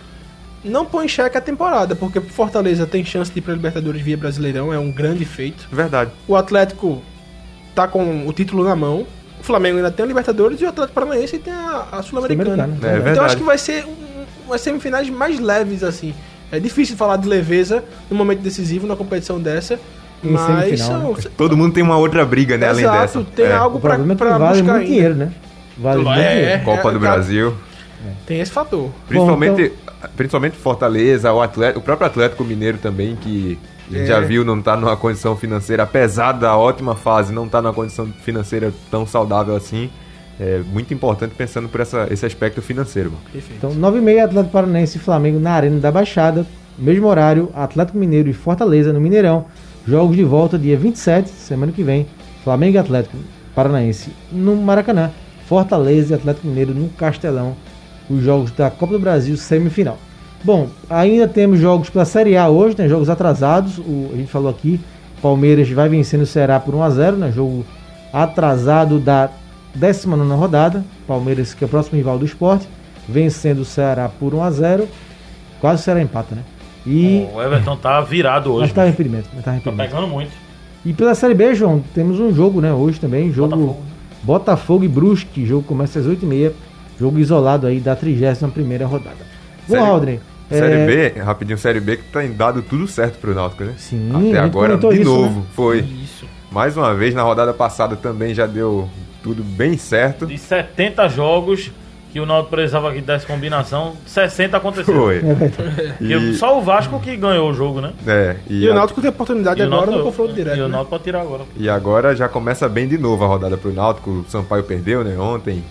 [0.63, 4.17] não põe em xeque a temporada, porque Fortaleza tem chance de ir para Libertadores via
[4.17, 5.67] Brasileirão, é um grande feito.
[5.71, 6.11] Verdade.
[6.27, 7.01] O Atlético
[7.73, 9.07] tá com o título na mão.
[9.39, 12.51] O Flamengo ainda tem a Libertadores e o Atlético Paranaense tem a, a Sul-Americana.
[12.55, 12.93] Sul-Americana.
[12.93, 13.25] É então verdade.
[13.25, 14.08] acho que vai ser um,
[14.49, 16.13] umas semifinais mais leves, assim.
[16.51, 19.79] É difícil falar de leveza no momento decisivo, na competição dessa.
[20.23, 23.23] Em mas semifinal, são, Todo mundo tem uma outra briga, né, além Exato, dessa.
[23.35, 23.53] tem É.
[23.55, 24.85] algo O pra, problema é que pra vale buscar muito ainda.
[24.85, 25.31] dinheiro, né?
[25.77, 26.35] Vale muito É.
[26.41, 26.63] dinheiro.
[26.65, 27.53] Copa do É, Brasil.
[28.25, 28.89] Tem esse fator.
[29.07, 29.71] Principalmente,
[30.15, 33.57] principalmente Fortaleza, o, Atlético, o próprio Atlético Mineiro também, que
[33.89, 34.05] a gente É.
[34.07, 38.07] já viu não tá numa condição financeira, apesar da ótima fase, não tá numa condição
[38.23, 39.89] financeira tão saudável assim.
[40.39, 43.11] É muito importante pensando por essa, esse aspecto financeiro.
[43.11, 43.23] mano.
[43.31, 43.57] Perfeito.
[43.57, 46.45] Então, 9h30, Atlético Paranaense e Flamengo na Arena da Baixada.
[46.77, 49.45] Mesmo horário, Atlético Mineiro e Fortaleza no Mineirão.
[49.85, 52.07] Jogos de volta dia 27, semana que vem.
[52.43, 53.17] Flamengo e Atlético
[53.53, 55.11] Paranaense no Maracanã.
[55.45, 57.57] Fortaleza e Atlético Mineiro no Castelão.
[58.09, 59.97] Os jogos da Copa do Brasil semifinal.
[60.41, 62.87] Bom, ainda temos jogos pela Série A hoje, né?
[62.87, 63.77] Jogos atrasados.
[63.77, 64.79] O, a gente falou aqui,
[65.21, 67.31] Palmeiras vai vencendo o Ceará por 1x0, né?
[67.31, 67.65] Jogo
[68.13, 69.29] atrasado da
[69.75, 70.83] 19 rodada.
[71.07, 72.67] Palmeiras, que é o próximo rival do esporte,
[73.07, 74.85] vencendo o Ceará por 1x0.
[75.59, 76.43] Quase o Ceará empata, né?
[76.85, 77.27] E.
[77.33, 78.73] O Everton tá virado Mas hoje.
[78.73, 79.29] tá em impedimento.
[79.33, 79.89] Mas tá em Tá impedimento.
[79.95, 80.31] pegando muito.
[80.85, 82.71] E pela Série B, João, temos um jogo, né?
[82.73, 83.31] Hoje também.
[83.31, 83.83] Jogo Botafogo,
[84.23, 84.85] Botafogo, né?
[84.85, 85.45] e Brusque.
[85.45, 86.53] Jogo começa às 8h30.
[86.97, 89.17] Jogo isolado aí da 31 rodada.
[89.67, 90.19] Bom, Série- Aldrin.
[90.49, 93.73] Série é, B, rapidinho, Série B que tem dado tudo certo pro Náutico, né?
[93.77, 95.45] Sim, a Até agora, de isso, novo, né?
[95.53, 95.79] foi.
[95.81, 96.25] Isso.
[96.51, 98.89] Mais uma vez, na rodada passada também já deu
[99.23, 100.25] tudo bem certo.
[100.25, 101.71] De 70 jogos
[102.11, 104.93] que o Náutico precisava que desse combinação, 60 aconteceu.
[104.95, 105.17] Foi.
[105.17, 106.03] É.
[106.03, 107.91] E só o Vasco que ganhou o jogo, né?
[108.07, 110.57] é, e, E, o a- Náutico tem oportunidade E o agora Náutico- no confronto direto.
[110.57, 110.69] E o né?
[110.71, 111.43] Náutico pode tirar agora.
[111.55, 114.09] e agora já começa bem de novo a rodada pro Náutico.
[114.09, 115.17] O Sampaio perdeu, né?
[115.19, 115.63] Ontem.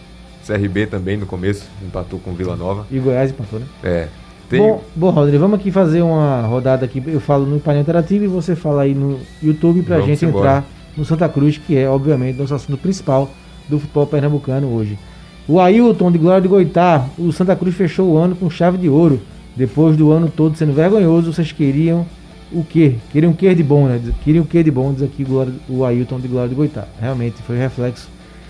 [0.46, 2.86] CRB também no começo, empatou com Vila Nova.
[2.90, 3.66] E Goiás empatou, né?
[3.82, 4.08] É.
[4.48, 7.02] Tem, Bom, bom, Rodrigo, vamos aqui fazer uma rodada aqui.
[7.06, 10.46] Eu falo no painel interativo e você fala aí no YouTube pra Vamos gente embora.
[10.48, 10.64] entrar
[10.98, 13.30] no Santa Cruz, que é, obviamente, nosso assunto principal
[13.68, 14.98] do futebol pernambucano hoje.
[15.46, 18.88] O Ailton de Glória de Goitá, o Santa Cruz fechou o ano com chave de
[18.88, 19.20] ouro.
[19.56, 22.06] Depois do ano todo sendo vergonhoso, vocês queriam
[22.52, 22.96] o quê?
[23.10, 24.00] Queriam o quê de bom, né?
[24.22, 26.86] Queriam o quê de bom, diz aqui Glória- o Ailton de Glória de Goitá.
[27.00, 28.08] Realmente foi reflexo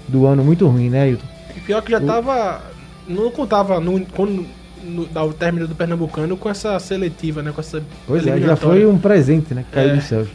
[0.08, 1.26] do ano muito ruim, né, Ailton?
[1.56, 2.62] E pior que já tava.
[3.08, 4.44] Não contava no, quando,
[4.84, 7.52] no, ao término do Pernambucano com essa seletiva, né?
[7.54, 7.82] Com essa.
[8.06, 9.64] Pois é, já foi um presente, né?
[9.68, 9.94] Que caiu É.
[9.96, 10.28] dos céus.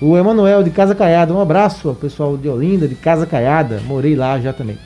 [0.00, 3.80] O Emanuel de Casa Caiada, um abraço ao pessoal de Olinda, de Casa Caiada.
[3.86, 4.76] Morei lá já também.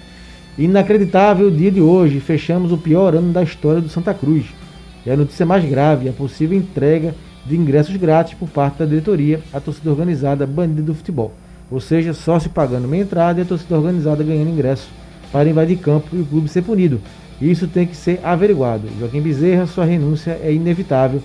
[0.59, 4.45] Inacreditável o dia de hoje, fechamos o pior ano da história do Santa Cruz.
[5.07, 7.15] E a notícia mais grave, a possível entrega
[7.47, 11.33] de ingressos grátis por parte da diretoria à torcida organizada bandida do futebol.
[11.71, 14.89] Ou seja, sócio pagando meia entrada e a torcida organizada ganhando ingresso
[15.33, 17.01] para invadir campo e o clube ser punido.
[17.41, 18.89] Isso tem que ser averiguado.
[19.01, 21.23] Joaquim Bezerra, sua renúncia é inevitável.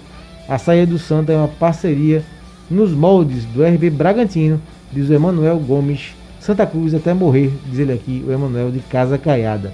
[0.47, 2.23] A saída do Santa é uma parceria
[2.69, 6.13] nos moldes do RB Bragantino, diz o Emanuel Gomes.
[6.39, 9.73] Santa Cruz até morrer, diz ele aqui, o Emanuel de Casa Caiada.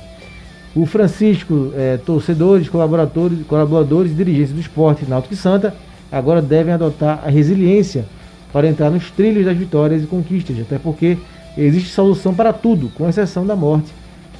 [0.75, 5.73] O Francisco, eh, torcedores, colaboradores, colaboradores e dirigentes do esporte Náutico e Santa
[6.11, 8.05] agora devem adotar a resiliência
[8.53, 11.17] para entrar nos trilhos das vitórias e conquistas, até porque
[11.57, 13.91] existe solução para tudo, com exceção da morte.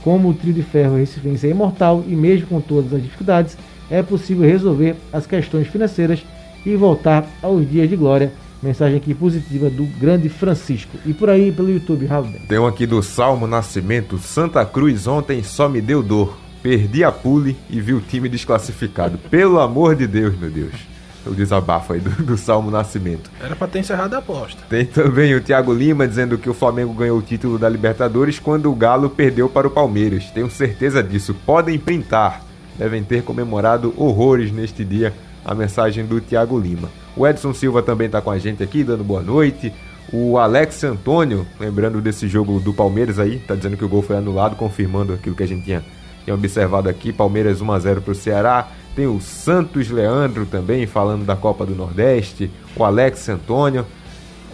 [0.04, 3.58] Como o trio de ferro Recifense é imortal e mesmo com todas as dificuldades,
[3.90, 6.24] é possível resolver as questões financeiras
[6.66, 8.32] e voltar aos dias de glória.
[8.62, 10.98] Mensagem aqui positiva do grande Francisco.
[11.06, 12.28] E por aí pelo YouTube, Raul.
[12.48, 14.18] tem um aqui do Salmo Nascimento.
[14.18, 16.38] Santa Cruz ontem só me deu dor.
[16.62, 19.18] Perdi a pule e vi o time desclassificado.
[19.18, 20.74] Pelo amor de Deus, meu Deus.
[21.26, 23.32] O desabafo aí do, do Salmo Nascimento.
[23.42, 24.62] Era pra ter encerrado a aposta.
[24.68, 28.70] Tem também o Thiago Lima dizendo que o Flamengo ganhou o título da Libertadores quando
[28.70, 30.32] o Galo perdeu para o Palmeiras.
[30.32, 31.34] Tenho certeza disso.
[31.46, 32.44] Podem printar.
[32.78, 35.14] Devem ter comemorado horrores neste dia.
[35.50, 36.92] A mensagem do Thiago Lima.
[37.18, 39.74] O Edson Silva também está com a gente aqui, dando boa noite.
[40.14, 44.16] O Alex Antônio, lembrando desse jogo do Palmeiras aí, tá dizendo que o gol foi
[44.16, 45.84] anulado, confirmando aquilo que a gente tinha,
[46.24, 47.12] tinha observado aqui.
[47.12, 48.68] Palmeiras 1x0 pro Ceará.
[48.96, 52.52] Tem o Santos Leandro também, falando da Copa do Nordeste.
[52.76, 53.88] O Alex Antônio.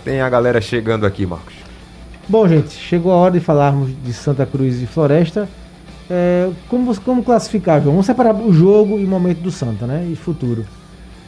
[0.05, 1.55] Tem a galera chegando aqui, Marcos.
[2.29, 5.49] Bom, gente, chegou a hora de falarmos de Santa Cruz e Floresta.
[6.10, 7.95] É, como, como classificar, João?
[7.95, 10.08] Vamos separar o jogo e o momento do Santa, né?
[10.10, 10.65] E futuro.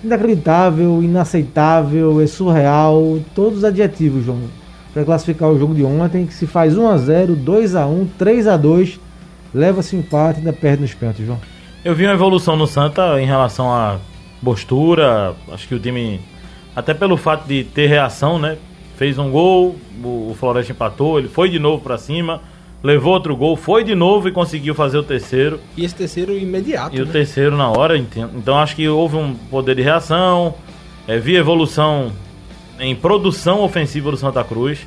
[0.04, 4.42] Inacreditável, inaceitável, é surreal, todos os adjetivos, João.
[4.94, 9.00] Para classificar o jogo de ontem, que se faz 1x0, 2x1, 3x2,
[9.54, 11.40] leva-se um empate e ainda perde nos pênaltis, João.
[11.84, 13.98] Eu vi uma evolução no Santa em relação à
[14.44, 15.34] postura.
[15.52, 16.20] Acho que o time,
[16.76, 18.58] até pelo fato de ter reação, né?
[18.98, 22.42] Fez um gol, o Floresta empatou, ele foi de novo para cima
[22.84, 25.60] levou outro gol, foi de novo e conseguiu fazer o terceiro.
[25.76, 26.96] E esse terceiro imediato.
[26.96, 27.04] E né?
[27.04, 30.54] o terceiro na hora, então acho que houve um poder de reação,
[31.08, 32.12] é, vi evolução
[32.80, 34.86] em produção ofensiva do Santa Cruz.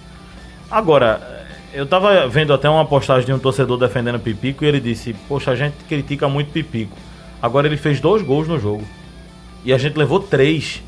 [0.71, 5.15] Agora, eu tava vendo até uma postagem de um torcedor defendendo Pipico e ele disse:
[5.29, 6.97] Poxa, a gente critica muito Pipico.
[7.43, 8.85] Agora ele fez dois gols no jogo.
[9.65, 10.83] E a gente levou três.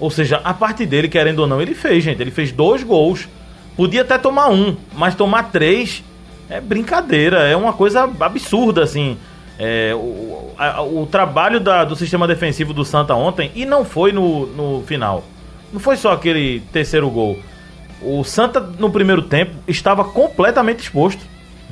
[0.00, 2.20] Ou seja, a parte dele, querendo ou não, ele fez, gente.
[2.20, 3.28] Ele fez dois gols.
[3.76, 6.02] Podia até tomar um, mas tomar três
[6.48, 9.16] é brincadeira, é uma coisa absurda, assim.
[9.58, 14.12] É, o, a, o trabalho da, do sistema defensivo do Santa ontem, e não foi
[14.12, 15.24] no, no final.
[15.72, 17.38] Não foi só aquele terceiro gol.
[18.02, 21.22] O Santa, no primeiro tempo, estava completamente exposto.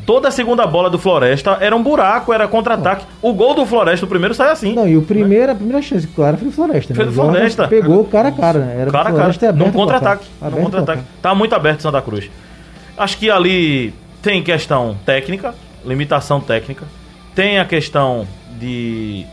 [0.06, 3.06] Toda a segunda bola do Floresta era um buraco, era contra-ataque.
[3.20, 4.74] O gol do Floresta, o primeiro, sai assim.
[4.74, 5.52] Não, e o primeiro, né?
[5.52, 6.94] a primeira chance, claro, foi do Floresta.
[6.94, 7.68] Foi do Floresta.
[7.68, 8.80] Pegou cara a cara, né?
[8.80, 9.52] Era cara a cara.
[9.52, 10.26] No contra-ataque.
[10.40, 11.02] No contra-ataque.
[11.20, 12.28] Tá muito aberto Santa Cruz.
[12.96, 15.54] Acho que ali tem questão técnica,
[15.84, 16.86] limitação técnica.
[17.34, 18.26] Tem a questão
[18.58, 19.26] de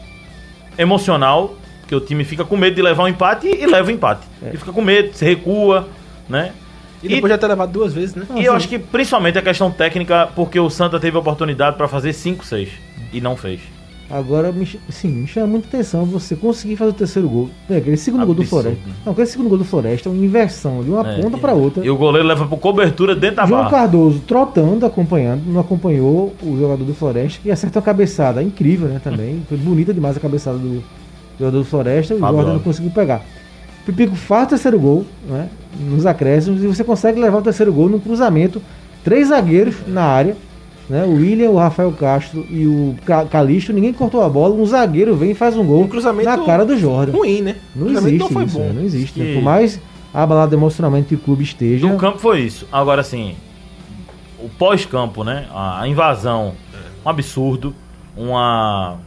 [0.77, 1.55] emocional,
[1.87, 4.27] que o time fica com medo de levar um empate e, leva o um empate.
[4.43, 4.51] É.
[4.53, 5.87] E fica com medo, se recua,
[6.27, 6.53] né?
[7.01, 8.25] E depois e, já ter levado duas vezes, né?
[8.35, 11.87] E eu acho que principalmente a questão técnica, porque o Santa teve a oportunidade para
[11.87, 12.69] fazer 5, 6
[13.13, 13.61] e não fez.
[14.09, 17.49] Agora, me, sim, me chama muita atenção você conseguir fazer o terceiro gol.
[17.69, 18.37] É, aquele segundo Absurdo.
[18.37, 18.81] gol do Floresta.
[19.05, 21.85] Não, aquele segundo gol do Floresta é uma inversão de uma é, ponta para outra.
[21.85, 23.69] E o goleiro leva por cobertura dentro da João barra.
[23.71, 28.41] Cardoso trotando, acompanhando, não acompanhou o jogador do Floresta, que acerta a cabeçada.
[28.41, 28.99] Incrível, né?
[29.03, 29.43] Também.
[29.47, 30.83] Foi bonita demais a cabeçada do
[31.37, 32.15] jogador do Floresta.
[32.15, 33.21] E o Jordan não conseguiu pegar.
[33.85, 35.49] Pipico faz o terceiro gol, né?
[35.79, 38.59] Nos acréscimos, e você consegue levar o terceiro gol no cruzamento.
[39.03, 40.35] Três zagueiros na área
[40.89, 41.05] né?
[41.05, 42.95] O William, o Rafael Castro e o
[43.29, 46.65] Calixto, ninguém cortou a bola, um zagueiro vem e faz um gol um na cara
[46.65, 47.11] do Jordan.
[47.11, 47.57] Ruim, né?
[47.75, 48.73] Não existe não foi isso, bom.
[48.73, 49.19] não existe.
[49.19, 49.33] Né?
[49.35, 49.79] Por mais
[50.11, 51.87] abalado emocionalmente que o clube esteja.
[51.87, 52.67] No campo foi isso.
[52.71, 53.35] Agora assim,
[54.39, 55.47] o pós-campo, né?
[55.53, 56.53] A invasão,
[57.05, 57.75] um absurdo,
[58.17, 58.97] uma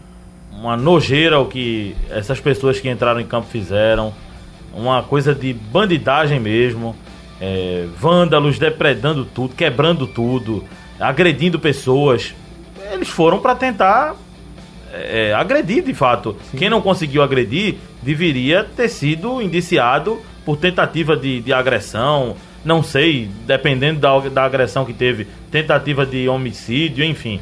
[0.52, 4.12] uma nojeira o que essas pessoas que entraram em campo fizeram,
[4.72, 6.94] uma coisa de bandidagem mesmo,
[7.40, 10.62] é, vândalos depredando tudo, quebrando tudo
[11.02, 12.34] agredindo pessoas.
[12.92, 14.14] Eles foram para tentar
[14.92, 16.36] é, agredir de fato.
[16.50, 16.58] Sim.
[16.58, 22.36] Quem não conseguiu agredir deveria ter sido indiciado por tentativa de, de agressão.
[22.64, 27.40] Não sei, dependendo da, da agressão que teve, tentativa de homicídio, enfim.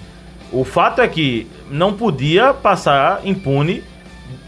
[0.53, 3.83] O fato é que não podia passar impune.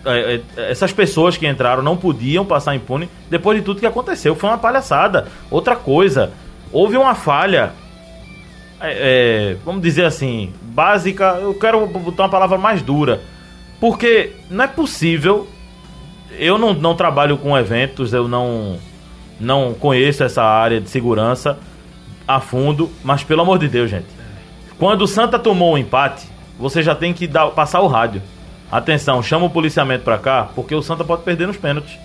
[0.04, 4.34] É, é, essas pessoas que entraram não podiam passar impune depois de tudo que aconteceu.
[4.34, 5.28] Foi uma palhaçada.
[5.50, 6.32] Outra coisa,
[6.72, 7.72] houve uma falha
[8.82, 13.20] é, é, vamos dizer assim, básica, eu quero botar uma palavra mais dura.
[13.80, 15.48] Porque não é possível.
[16.38, 18.78] Eu não, não trabalho com eventos, eu não,
[19.38, 21.58] não conheço essa área de segurança
[22.26, 24.06] a fundo, mas pelo amor de Deus, gente.
[24.78, 26.26] Quando o Santa tomou um empate,
[26.58, 28.22] você já tem que dar, passar o rádio.
[28.70, 31.98] Atenção, chama o policiamento pra cá, porque o Santa pode perder nos pênaltis.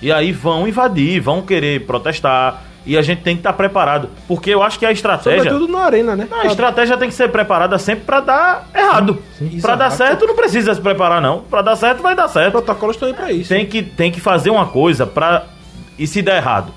[0.00, 4.10] E aí vão invadir, vão querer protestar, e a gente tem que estar tá preparado.
[4.28, 5.44] Porque eu acho que a estratégia.
[5.44, 6.28] Sobretudo na arena, né?
[6.30, 9.22] a estratégia tem que ser preparada sempre para dar errado.
[9.62, 11.40] Para dar certo, não precisa se preparar, não.
[11.40, 12.58] Para dar certo, vai dar certo.
[12.58, 13.48] Os protocolos estão aí para isso.
[13.48, 15.46] Tem que, tem que fazer uma coisa para.
[15.98, 16.72] E se der errado.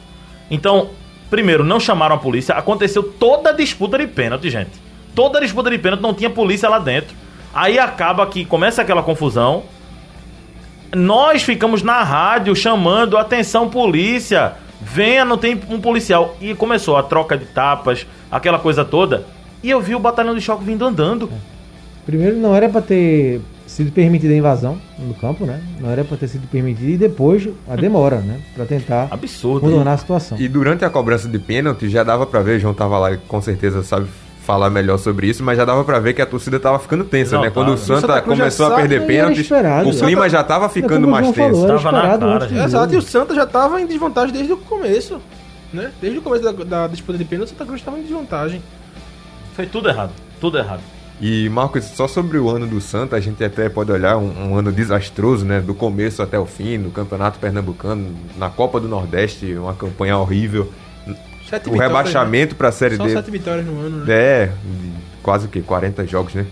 [0.50, 0.92] Então,
[1.30, 2.56] primeiro, não chamaram a polícia.
[2.56, 4.72] Aconteceu toda a disputa de pênalti, gente.
[5.14, 7.16] Toda a disputa de pênalti não tinha polícia lá dentro.
[7.54, 9.64] Aí acaba que começa aquela confusão.
[10.96, 16.36] Nós ficamos na rádio chamando atenção polícia venha, não tem um policial.
[16.42, 19.26] E começou a troca de tapas, aquela coisa toda.
[19.64, 21.30] E eu vi o batalhão de choque vindo andando.
[22.06, 25.62] Primeiro, não era para ter sido permitida a invasão no campo, né?
[25.80, 26.90] Não era para ter sido permitida.
[26.90, 28.40] E depois, a demora, né?
[28.56, 30.40] Para tentar Absurdo, contornar a situação.
[30.40, 33.42] E durante a cobrança de pênalti, já dava para ver, João tava lá e com
[33.42, 34.08] certeza sabe
[34.48, 37.36] falar melhor sobre isso, mas já dava para ver que a torcida tava ficando tensa,
[37.36, 37.50] Não, né?
[37.50, 39.46] Quando o Santa, Santa começou a perder pênaltis,
[39.86, 41.62] o clima já tava ficando mais tenso.
[41.62, 45.20] Falou, tava na cara, Exato, e o Santa já tava em desvantagem desde o começo.
[45.74, 45.92] né?
[46.02, 48.64] Desde o começo da, da disputa de pênalti, o Santa Cruz estava em desvantagem.
[49.54, 50.12] Foi tudo errado.
[50.40, 50.82] Tudo errado.
[51.20, 54.56] E Marcos, só sobre o ano do Santa, a gente até pode olhar um, um,
[54.56, 55.60] ano desastroso, né?
[55.60, 60.72] Do começo até o fim, no Campeonato Pernambucano, na Copa do Nordeste, uma campanha horrível.
[61.50, 63.14] Sete o vitórias, rebaixamento para a Série Só D.
[63.14, 64.14] sete vitórias no ano, né?
[64.14, 64.52] É,
[65.24, 65.62] quase o quê?
[65.62, 66.46] 40 jogos, né?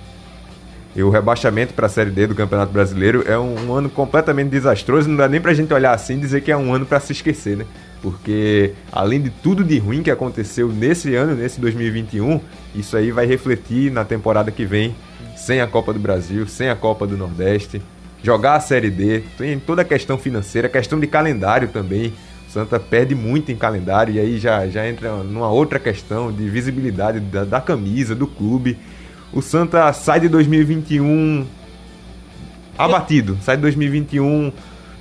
[0.96, 4.50] E o rebaixamento para a Série D do Campeonato Brasileiro é um, um, ano completamente
[4.50, 5.10] desastroso.
[5.10, 7.12] Não dá nem pra gente olhar assim e dizer que é um ano para se
[7.12, 7.66] esquecer, né?
[8.02, 12.40] Porque além de tudo de ruim que aconteceu nesse ano, nesse 2021,
[12.74, 14.96] isso aí vai refletir na temporada que vem,
[15.36, 17.82] sem a Copa do Brasil, sem a Copa do Nordeste,
[18.24, 22.14] jogar a Série D, tem toda a questão financeira, questão de calendário também.
[22.56, 26.48] O Santa perde muito em calendário e aí já, já entra numa outra questão de
[26.48, 28.78] visibilidade da, da camisa, do clube.
[29.34, 31.46] O Santa sai de 2021
[32.78, 34.54] abatido, sai de 2021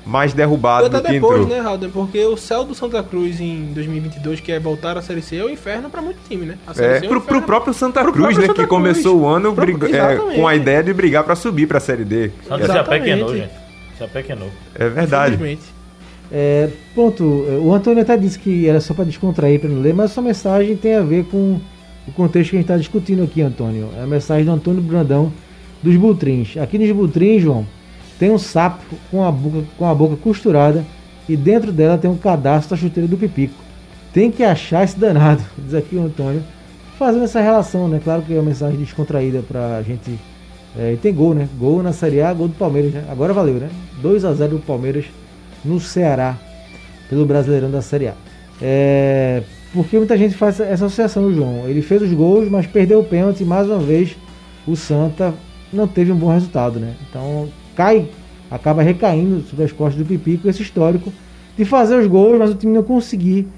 [0.04, 1.56] mais derrubado do que depois, entrou.
[1.56, 1.90] né, Halden?
[1.90, 5.44] Porque o céu do Santa Cruz em 2022, que é voltar à Série C, é
[5.44, 6.58] o inferno pra muito time, né?
[6.66, 7.46] A Série É, C é um pro, pro inferno.
[7.46, 8.46] próprio Santa Pro Cruz, próprio né?
[8.48, 8.68] Santa que Cruz.
[8.68, 12.04] começou o ano Pro- briga- é, com a ideia de brigar pra subir pra Série
[12.04, 12.32] D.
[12.48, 13.10] Santa se Exatamente.
[13.12, 13.52] apequenou, gente.
[13.96, 14.50] Se apequenou.
[14.74, 15.34] É verdade.
[15.36, 15.72] Infelizmente.
[16.32, 17.24] É, ponto.
[17.24, 20.76] O Antônio até disse que era só para descontrair, para não ler, mas sua mensagem
[20.76, 21.60] tem a ver com
[22.06, 23.88] o contexto que a gente está discutindo aqui, Antônio.
[23.96, 25.32] É a mensagem do Antônio Brandão
[25.82, 26.56] dos Butrins.
[26.56, 27.66] Aqui nos Butrins, João,
[28.18, 30.84] tem um sapo com a boca, com a boca costurada
[31.28, 33.54] e dentro dela tem um cadastro da chuteira do Pipico.
[34.12, 36.42] Tem que achar esse danado, diz aqui o Antônio,
[36.98, 38.00] fazendo essa relação, né?
[38.02, 40.18] Claro que é uma mensagem descontraída para a gente.
[40.76, 41.48] É, e tem gol, né?
[41.58, 43.04] Gol na Série A, gol do Palmeiras, né?
[43.08, 43.68] Agora valeu, né?
[44.00, 45.04] 2 a 0 do Palmeiras
[45.64, 46.36] no Ceará
[47.08, 48.14] pelo Brasileirão da Série A.
[48.60, 51.66] É, porque muita gente faz essa associação, João.
[51.66, 54.16] Ele fez os gols, mas perdeu o pênalti e mais uma vez
[54.66, 55.34] o Santa
[55.72, 56.94] não teve um bom resultado, né?
[57.08, 58.08] Então cai,
[58.50, 61.12] acaba recaindo sobre as costas do Pipico esse histórico
[61.56, 63.48] de fazer os gols, mas o time não conseguir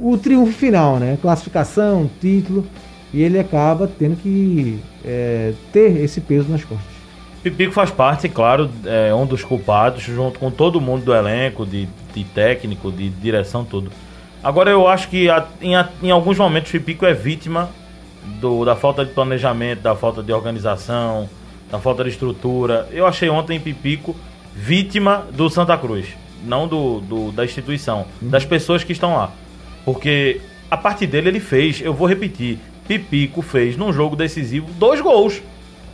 [0.00, 1.18] o triunfo final, né?
[1.20, 2.66] Classificação, título,
[3.12, 6.97] e ele acaba tendo que é, ter esse peso nas costas.
[7.42, 11.88] Pipico faz parte, claro, é um dos culpados, junto com todo mundo do elenco, de,
[12.14, 13.90] de técnico, de direção, tudo.
[14.42, 15.28] Agora eu acho que
[15.60, 15.72] em,
[16.02, 17.70] em alguns momentos Pipico é vítima
[18.40, 21.28] do- da falta de planejamento, da falta de organização,
[21.70, 22.88] da falta de estrutura.
[22.92, 24.14] Eu achei ontem Pipico
[24.54, 26.06] vítima do Santa Cruz,
[26.44, 29.30] não do, do- da instituição, das pessoas que estão lá.
[29.84, 35.00] Porque a parte dele ele fez, eu vou repetir, Pipico fez num jogo decisivo dois
[35.00, 35.40] gols.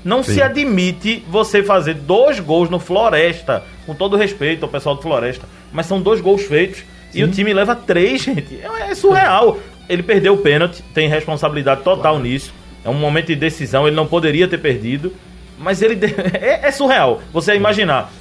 [0.05, 0.35] Não Sim.
[0.35, 5.47] se admite você fazer dois gols no Floresta, com todo respeito ao pessoal do Floresta,
[5.73, 8.61] mas são dois gols feitos e o time leva três, gente.
[8.61, 9.59] É, é surreal.
[9.89, 12.53] Ele perdeu o pênalti, tem responsabilidade total nisso.
[12.85, 15.15] É um momento de decisão, ele não poderia ter perdido,
[15.59, 15.99] mas ele
[16.39, 17.23] é, é surreal.
[17.33, 18.13] Você imaginar,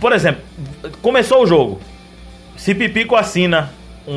[0.00, 0.42] por exemplo,
[1.00, 1.80] começou o jogo,
[2.56, 3.70] se Pipico assina
[4.08, 4.12] um,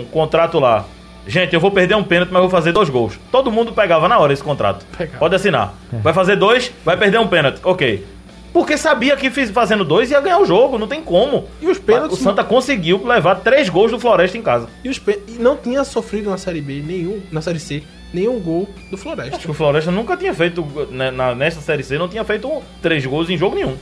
[0.00, 0.86] um contrato lá,
[1.26, 3.18] gente, eu vou perder um pênalti, mas vou fazer dois gols.
[3.32, 4.84] Todo mundo pegava na hora esse contrato.
[4.96, 5.18] Pegava.
[5.18, 5.74] Pode assinar.
[5.92, 7.60] Vai fazer dois, vai perder um pênalti.
[7.62, 8.04] Ok.
[8.52, 11.46] Porque sabia que fiz- fazendo dois ia ganhar o jogo, não tem como.
[11.62, 14.68] E os pênaltis- O Santa conseguiu levar três gols do Floresta em casa.
[14.84, 17.80] E, os pê- e não tinha sofrido na Série B nenhum, na Série C,
[18.12, 19.36] nenhum gol do Floresta.
[19.36, 22.50] Acho que o Floresta nunca tinha feito, né, na, nessa Série C, não tinha feito
[22.82, 23.76] três gols em jogo nenhum.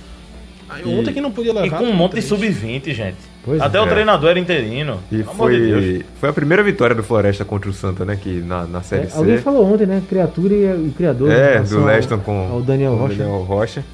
[0.68, 1.66] Aí, ontem que não podia levar.
[1.66, 2.26] E com um monte de três.
[2.26, 3.16] sub-20, gente.
[3.48, 3.80] Pois Até é.
[3.80, 5.00] o treinador era interino.
[5.10, 5.84] E Pelo amor de Deus.
[5.84, 8.14] foi, foi a primeira vitória do Floresta contra o Santa, né?
[8.20, 9.42] Que na, na Série É, alguém C.
[9.42, 10.02] falou ontem, né?
[10.08, 11.30] Criatura e, e criador.
[11.30, 13.14] É, do Leston com Ao Daniel o Rocha.
[13.14, 13.84] Daniel Rocha.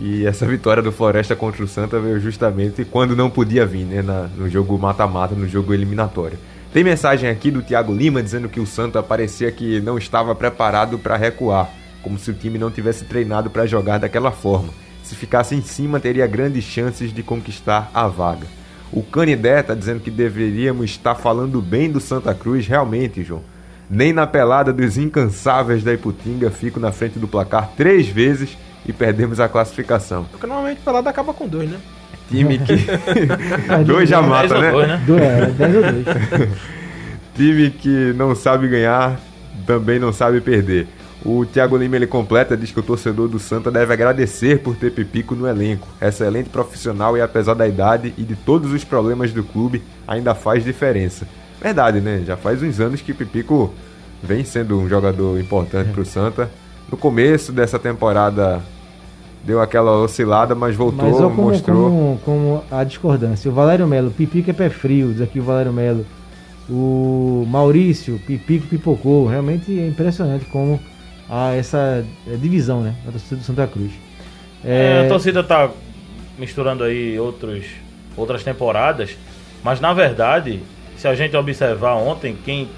[0.00, 4.00] E essa vitória do Floresta contra o Santa veio justamente quando não podia vir, né?
[4.00, 6.38] na- no jogo mata-mata, no jogo eliminatório.
[6.72, 10.98] Tem mensagem aqui do Thiago Lima dizendo que o Santa parecia que não estava preparado
[10.98, 11.68] para recuar,
[12.02, 14.70] como se o time não tivesse treinado para jogar daquela forma.
[15.04, 18.46] Se ficasse em cima, teria grandes chances de conquistar a vaga.
[18.92, 23.42] O Canidé está dizendo que deveríamos estar falando bem do Santa Cruz, realmente, João.
[23.88, 28.92] Nem na pelada dos incansáveis da Iputinga fico na frente do placar três vezes e
[28.92, 30.24] perdemos a classificação.
[30.30, 31.78] Porque normalmente o pelado acaba com dois, né?
[32.28, 32.74] Time que.
[33.84, 34.70] dois já Dez mata, né?
[34.70, 35.02] dois, né?
[35.06, 36.04] Do, é, 10 ou 2.
[37.34, 39.18] Time que não sabe ganhar
[39.66, 40.86] também não sabe perder.
[41.24, 44.90] O Thiago Lima ele completa, diz que o torcedor do Santa deve agradecer por ter
[44.90, 45.86] Pipico no elenco.
[46.00, 50.64] Excelente profissional e apesar da idade e de todos os problemas do clube, ainda faz
[50.64, 51.26] diferença.
[51.60, 52.24] Verdade, né?
[52.26, 53.72] Já faz uns anos que Pipico
[54.20, 56.50] vem sendo um jogador importante para o Santa.
[56.90, 58.60] No começo dessa temporada
[59.44, 61.90] deu aquela oscilada, mas voltou, Mas como, mostrou.
[61.90, 63.48] como, como a discordância.
[63.48, 66.04] O Valério Melo, Pipico é pé frio, diz aqui o Valério Melo.
[66.68, 69.26] O Maurício, Pipico pipocou.
[69.26, 70.80] Realmente é impressionante como
[71.32, 72.94] há essa é, divisão, né?
[73.06, 73.90] Da torcida do Santa Cruz.
[74.62, 75.70] É, É, a torcida tá
[76.38, 77.64] misturando aí outros,
[78.14, 79.16] outras temporadas,
[79.64, 80.60] mas na verdade,
[80.96, 82.68] se a gente observar ontem, quem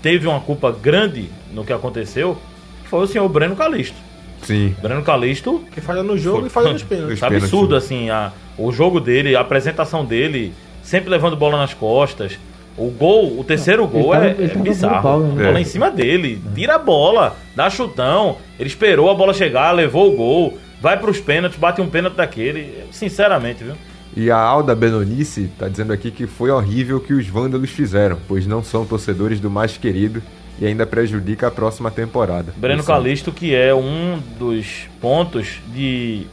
[0.00, 2.38] teve uma culpa grande no que aconteceu
[2.84, 3.96] foi o senhor Breno Calixto.
[4.42, 4.76] Sim.
[4.80, 6.46] Breno Calixto Que falha no jogo Foi.
[6.46, 7.20] e falha nos pênaltis.
[7.20, 10.52] Tá absurdo, assim, a, o jogo dele, a apresentação dele,
[10.82, 12.38] sempre levando bola nas costas.
[12.78, 15.02] O gol, o terceiro gol tava- é, ele é tava bizarro.
[15.02, 15.44] pau, né?
[15.44, 15.60] Bola É.
[15.62, 18.36] em cima dele, tira a bola, dá chutão.
[18.58, 22.84] Ele esperou a bola chegar, levou o gol, vai pros pênaltis, bate um pênalti daquele.
[22.90, 23.74] Sinceramente, viu?
[24.14, 28.18] E a Alda Benonice tá dizendo aqui que foi horrível o que os vândalos fizeram,
[28.28, 30.22] pois não são torcedores do mais querido
[30.58, 32.52] e ainda prejudica a próxima temporada.
[32.56, 33.02] Breno Do Santos.
[33.02, 36.26] Calixto, que é um dos pontos de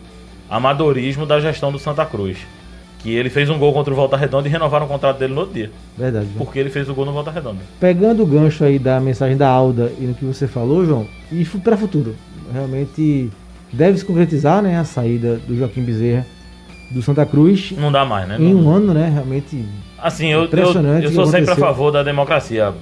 [0.49, 2.37] amadorismo da gestão do Santa Cruz.
[3.03, 5.41] Que ele fez um gol contra o Volta Redonda e renovaram o contrato dele no
[5.41, 5.69] outro dia.
[5.97, 6.27] Verdade.
[6.37, 7.59] Porque ele fez o gol no Volta Redonda.
[7.79, 11.43] Pegando o gancho aí da mensagem da Alda e no que você falou, João, e
[11.45, 12.15] para futuro,
[12.51, 13.29] realmente
[13.71, 16.25] deve se concretizar, né, a saída do Joaquim Bezerra
[16.91, 18.37] do Santa Cruz Não dá mais, né?
[18.39, 19.65] em um ano, né, realmente
[20.03, 22.73] Assim, eu, eu, Impressionante eu que sou sempre a favor da democracia,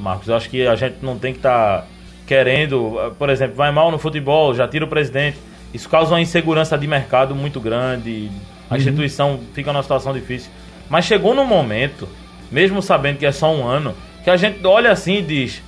[0.00, 0.26] Marcos.
[0.26, 1.86] Eu acho que a gente não tem que estar
[2.26, 5.36] querendo, eh, por exemplo, vai mal no futebol, já tira o presidente.
[5.74, 8.30] Isso causa uma insegurança de mercado muito grande.
[8.74, 10.50] A instituição fica numa situação difícil.
[10.88, 12.08] Mas chegou num momento,
[12.50, 13.94] mesmo sabendo que é só um ano,
[14.24, 15.62] que a gente olha assim e diz: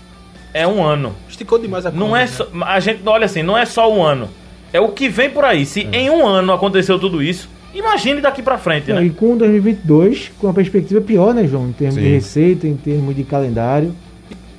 [0.53, 1.15] é um ano.
[1.29, 2.27] Esticou demais a Não corda, é né?
[2.27, 4.29] só, a gente olha assim, não é só um ano.
[4.73, 5.65] É o que vem por aí.
[5.65, 9.07] Se em um ano aconteceu tudo isso, imagine daqui pra frente, Não, né?
[9.07, 12.13] e com 2022 com uma perspectiva pior, né, João, em termos de Sim.
[12.13, 13.95] receita, em termos de calendário.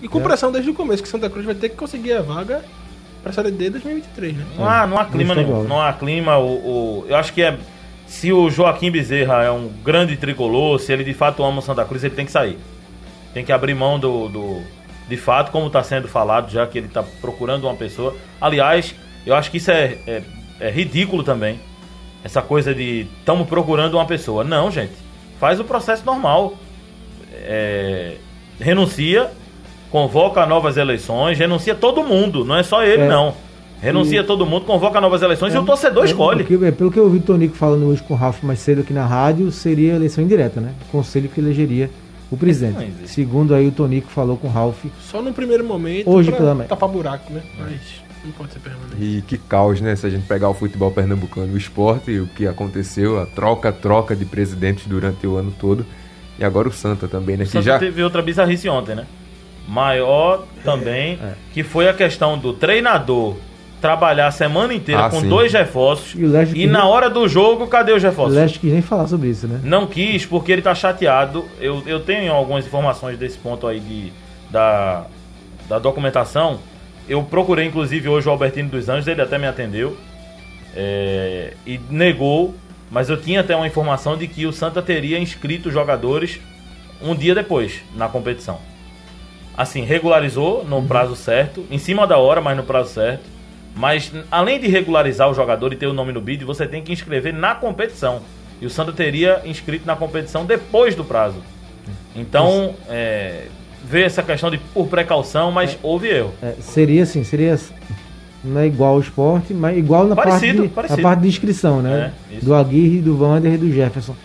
[0.01, 2.63] E com pressão desde o começo, que Santa Cruz vai ter que conseguir a vaga
[3.23, 4.45] pra Série D 2023, né?
[4.57, 5.67] Não há, não há clima Não está nenhum.
[5.67, 6.37] Não há clima.
[6.37, 7.57] O, o- eu acho que é.
[8.07, 11.83] Se o Joaquim Bezerra é um grande tricolor, se ele de fato ama o Santa
[11.85, 12.57] Cruz, ele tem que sair.
[13.33, 14.29] Tem que abrir mão do.
[14.29, 14.61] do-
[15.07, 18.15] de fato, como está sendo falado, já que ele está procurando uma pessoa.
[18.41, 20.23] Aliás, eu acho que isso é, é,
[20.59, 21.59] é ridículo também.
[22.23, 24.43] Essa coisa de estamos procurando uma pessoa.
[24.43, 24.93] Não, gente.
[25.39, 26.55] Faz o processo normal.
[27.33, 28.15] É,
[28.59, 29.29] renuncia,
[29.91, 33.07] convoca novas eleições, renuncia todo mundo, não é só ele, É.
[33.07, 33.35] não.
[33.81, 36.43] Renuncia todo mundo, convoca novas eleições e o torcedor É, escolhe.
[36.43, 38.81] porque, é, pelo que eu ouvi o Tonico falando hoje com o Ralf mais cedo
[38.81, 40.73] aqui na rádio, seria eleição indireta, né?
[40.87, 41.89] O conselho que elegeria
[42.31, 42.91] o presidente.
[43.05, 44.85] Segundo aí o Tonico falou com o Ralf.
[45.01, 46.67] Só no primeiro momento Hoje pra pela manhã.
[46.67, 47.43] tapar buraco, né?
[47.59, 47.79] Mas
[48.23, 48.95] não pode ser permanente.
[48.99, 49.95] E que caos, né?
[49.95, 54.25] Se a gente pegar o futebol pernambucano, o esporte, o que aconteceu, a troca-troca de
[54.25, 55.85] presidentes durante o ano todo.
[56.39, 57.43] E agora o Santa também, né?
[57.43, 57.77] O Que Santa já.
[57.79, 59.05] teve outra bizarrice ontem, né?
[59.67, 61.19] Maior também,
[61.53, 63.35] que foi a questão do treinador
[63.85, 65.29] trabalhar a semana inteira Ah, com sim.
[65.29, 68.35] dois reforços E o e que- na hora do jogo, cadê os O reforços?
[68.35, 69.59] Leste quis nem falar sobre isso, né?
[69.63, 71.45] Não quis porque ele tá chateado.
[71.59, 74.11] Eu, eu tenho algumas informações desse ponto aí de,
[74.49, 75.05] da,
[75.69, 76.59] da documentação.
[77.07, 79.95] Eu procurei, inclusive, hoje o Albertino dos Anjos, ele até me atendeu
[80.75, 82.55] é, e negou,
[82.89, 86.39] mas eu tinha até uma informação de que o Santa teria inscrito os jogadores
[87.01, 88.57] um dia depois na competição.
[89.55, 93.34] Assim, regularizou no prazo certo, em cima da hora, mas no prazo certo.
[93.75, 96.93] Mas além de regularizar o jogador e ter o nome no bid, você tem que
[96.93, 98.21] inscrever na competição.
[98.61, 101.37] E o Santa teria inscrito na competição depois do prazo.
[102.15, 103.47] Então, é,
[103.83, 106.33] vê essa questão de por precaução, mas houve erro.
[106.41, 107.59] É, seria assim, seria
[108.45, 111.01] não é igual ao esporte, mas igual na Parecido, parte de, parecido.
[111.01, 112.13] na parte de inscrição, né?
[112.31, 114.15] É, do Aguirre, do Vander e do Jefferson.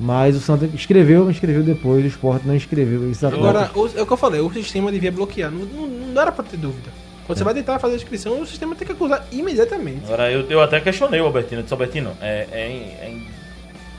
[0.00, 3.08] Mas o Santa escreveu, mas escreveu depois, o esporte não escreveu.
[3.08, 5.50] Isso Agora, o- é o que eu falei, o sistema devia bloquear.
[5.50, 6.90] Não, não, não era pra ter dúvida.
[7.26, 10.04] Quando você vai tentar fazer a inscrição, o sistema tem que acusar imediatamente.
[10.06, 11.60] Agora, eu, eu até questionei o Albertino.
[11.60, 13.26] Eu disse, Albertino, é, é é in-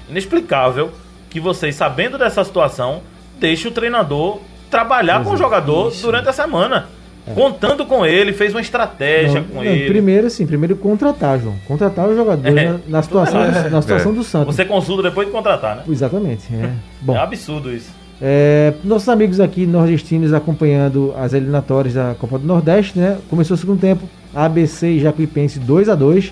[0.10, 0.92] inexplicável
[1.30, 3.02] que vocês, sabendo dessa situação,
[3.40, 6.88] deixem o treinador trabalhar com o jogador durante a semana.
[7.34, 9.88] Contando com ele, fez uma estratégia Não, com não, ele.
[9.88, 11.56] Primeiro, assim, primeiro contratar, João.
[11.66, 12.66] Contratar o jogador É.
[12.66, 14.54] na, na situação, do, na situação do Santos.
[14.54, 15.84] Você consulta depois de contratar, né?
[15.88, 16.54] Exatamente.
[16.54, 16.70] É.
[17.00, 17.90] Bom, É absurdo isso.
[18.26, 23.18] É, nossos amigos aqui nordestinos acompanhando as eliminatórias da Copa do Nordeste, né?
[23.30, 26.32] Começou o segundo tempo, ABC e Jacuipense 2 a 2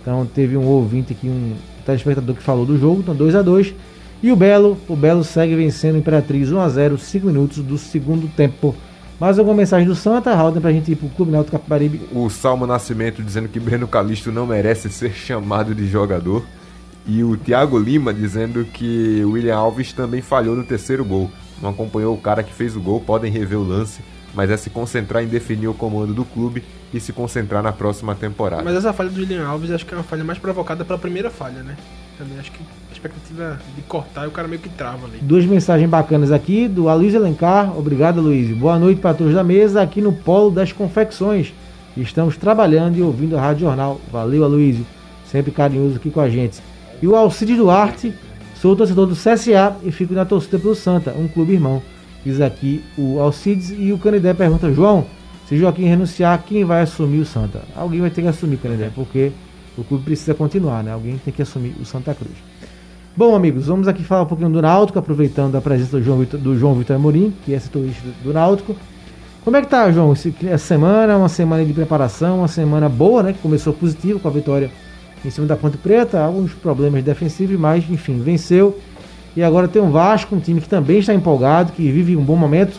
[0.00, 3.74] Então teve um ouvinte aqui, um telespectador que falou do jogo, então 2 a 2
[4.22, 8.28] E o Belo, o Belo segue vencendo Imperatriz 1 a 0 5 minutos do segundo
[8.36, 8.72] tempo.
[9.18, 12.02] Mais alguma mensagem do Santa, Raul, pra gente ir pro Clube Náutico Capibaribe?
[12.12, 16.44] O Salmo Nascimento dizendo que Breno Calixto não merece ser chamado de jogador.
[17.06, 21.30] E o Thiago Lima dizendo que o William Alves também falhou no terceiro gol.
[21.60, 24.00] Não acompanhou o cara que fez o gol, podem rever o lance,
[24.34, 28.14] mas é se concentrar em definir o comando do clube e se concentrar na próxima
[28.14, 28.62] temporada.
[28.62, 31.30] Mas essa falha do William Alves acho que é uma falha mais provocada pela primeira
[31.30, 31.76] falha, né?
[32.18, 35.18] Também acho que a expectativa de cortar e o cara meio que trava ali.
[35.22, 37.76] Duas mensagens bacanas aqui do Aloysio Alencar.
[37.76, 38.54] Obrigado, Aloysio.
[38.54, 41.52] Boa noite para todos da mesa aqui no Polo das Confecções.
[41.96, 44.00] Estamos trabalhando e ouvindo a Rádio Jornal.
[44.10, 44.86] Valeu, Aloysio.
[45.26, 46.60] Sempre carinhoso aqui com a gente.
[47.02, 48.14] E o Alcides Duarte
[48.62, 51.82] Sou torcedor do CSA e fico na torcida pelo Santa, um clube irmão.
[52.24, 55.04] Diz aqui o Alcides e o Canidé pergunta, João,
[55.48, 57.62] se Joaquim renunciar, quem vai assumir o Santa?
[57.74, 59.32] Alguém vai ter que assumir, Canidé, porque
[59.76, 60.92] o clube precisa continuar, né?
[60.92, 62.36] Alguém tem que assumir o Santa Cruz.
[63.16, 66.38] Bom, amigos, vamos aqui falar um pouquinho do Náutico, aproveitando a presença do João Vitor,
[66.38, 68.76] do João Vitor Amorim, que é setorista do Náutico.
[69.44, 70.12] Como é que tá, João?
[70.12, 73.32] Essa semana, uma semana de preparação, uma semana boa, né?
[73.32, 74.70] Que começou positivo com a vitória
[75.24, 78.78] em cima da Ponte Preta, alguns problemas defensivos, mas enfim, venceu.
[79.36, 82.36] E agora tem um Vasco, um time que também está empolgado, que vive um bom
[82.36, 82.78] momento.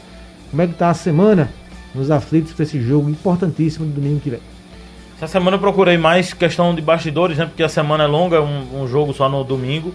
[0.52, 1.50] Como é que tá a semana
[1.96, 4.40] nos aflitos para esse jogo importantíssimo do domingo que vem?
[5.18, 7.46] Essa semana eu procurei mais questão de bastidores, né?
[7.46, 9.94] Porque a semana é longa, um, um jogo só no domingo.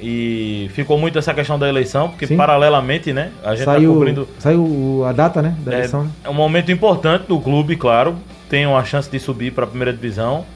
[0.00, 2.36] E ficou muito essa questão da eleição, porque Sim.
[2.36, 3.32] paralelamente, né?
[3.44, 4.28] A gente tá saiu, tá cobrindo.
[4.38, 5.54] Saiu a data, né?
[5.58, 6.04] Da é, eleição.
[6.04, 6.10] Né?
[6.24, 8.16] É um momento importante do clube, claro.
[8.48, 10.46] Tem uma chance de subir para a primeira divisão.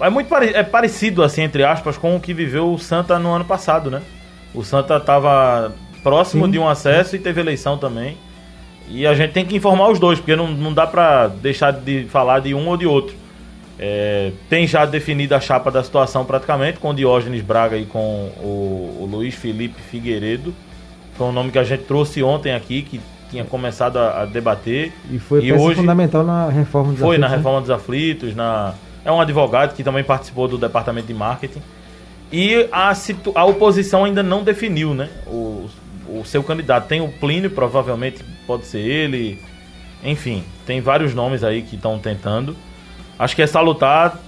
[0.00, 3.32] É muito pare é parecido, assim, entre aspas, com o que viveu o Santa no
[3.32, 4.02] ano passado, né?
[4.54, 5.72] O Santa estava
[6.02, 6.52] próximo Sim.
[6.52, 8.16] de um acesso e teve eleição também.
[8.88, 12.04] E a gente tem que informar os dois, porque não, não dá para deixar de
[12.04, 13.14] falar de um ou de outro.
[13.78, 18.30] É, tem já definido a chapa da situação praticamente, com o Diógenes Braga e com
[18.40, 20.54] o, o Luiz Felipe Figueiredo.
[21.14, 24.92] Foi um nome que a gente trouxe ontem aqui, que tinha começado a, a debater.
[25.10, 27.36] E foi e hoje, fundamental na reforma dos Foi aflitos, na né?
[27.36, 28.74] reforma dos aflitos, na,
[29.04, 31.62] é um advogado que também participou do departamento de marketing.
[32.30, 32.92] E a,
[33.34, 35.68] a oposição ainda não definiu né, o,
[36.08, 36.86] o seu candidato.
[36.86, 39.42] Tem o Plínio, provavelmente pode ser ele.
[40.04, 42.56] Enfim, tem vários nomes aí que estão tentando.
[43.18, 44.18] Acho que é salutar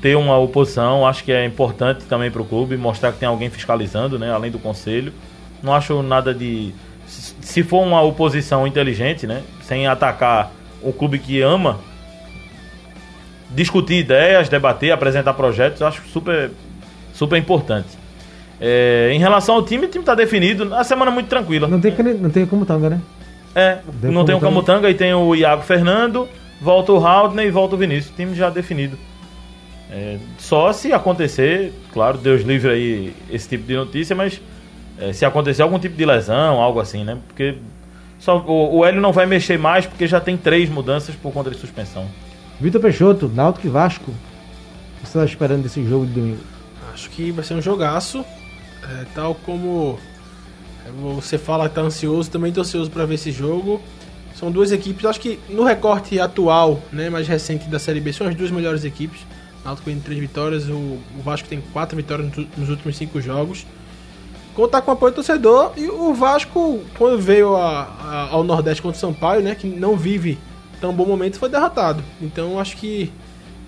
[0.00, 3.48] ter uma oposição, acho que é importante também para o clube mostrar que tem alguém
[3.48, 5.12] fiscalizando, né, além do conselho.
[5.62, 6.74] Não acho nada de
[7.06, 10.52] se for uma oposição inteligente, né, sem atacar
[10.82, 11.80] o clube que ama,
[13.56, 16.50] discutir ideias, debater, apresentar projetos, acho super
[17.12, 17.88] super importante.
[18.60, 20.74] É, em relação ao time, o time está definido.
[20.74, 21.66] A semana é muito tranquila.
[21.66, 23.00] Não tem, não tem como tanga, né?
[23.54, 26.28] É, não tem o Camutanga e tem o Iago Fernando
[26.60, 28.14] volta o Haldner e volta o Vinícius.
[28.14, 28.98] Time já definido.
[29.90, 34.40] É, só se acontecer, claro, Deus livre aí esse tipo de notícia, mas
[34.98, 37.18] é, se acontecer algum tipo de lesão, algo assim, né?
[37.26, 37.56] Porque
[38.18, 41.50] só, o, o Hélio não vai mexer mais porque já tem três mudanças por conta
[41.50, 42.06] de suspensão.
[42.60, 44.10] Vitor Peixoto, Náutico e Vasco.
[44.10, 44.14] O
[45.00, 46.40] que você está esperando desse jogo de domingo?
[46.92, 48.24] Acho que vai ser um jogaço.
[48.82, 49.98] É, tal como
[51.12, 53.82] você fala que tá ansioso, também tô ansioso para ver esse jogo.
[54.34, 58.26] São duas equipes, acho que no recorte atual, né, mais recente da Série B, são
[58.26, 59.20] as duas melhores equipes.
[59.64, 63.66] Náutico tem três vitórias, o, o Vasco tem quatro vitórias nos últimos cinco jogos.
[64.54, 68.80] Contar com o apoio do torcedor e o Vasco, quando veio a, a, ao Nordeste
[68.80, 70.38] contra o Sampaio, né, que não vive
[70.80, 72.02] tão bom momento, foi derrotado.
[72.20, 73.12] Então acho que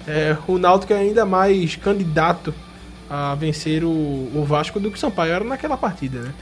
[0.06, 2.54] é, o Náutico é ainda mais candidato
[3.10, 6.34] a vencer o, o Vasco do que o Sampaio era naquela partida, né?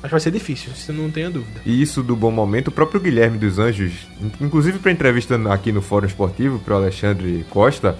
[0.00, 1.60] Mas vai ser difícil, você não tenha dúvida.
[1.64, 4.06] E isso do bom momento, o próprio Guilherme dos Anjos,
[4.40, 7.96] inclusive para entrevista aqui no Fórum Esportivo, para o Alexandre Costa,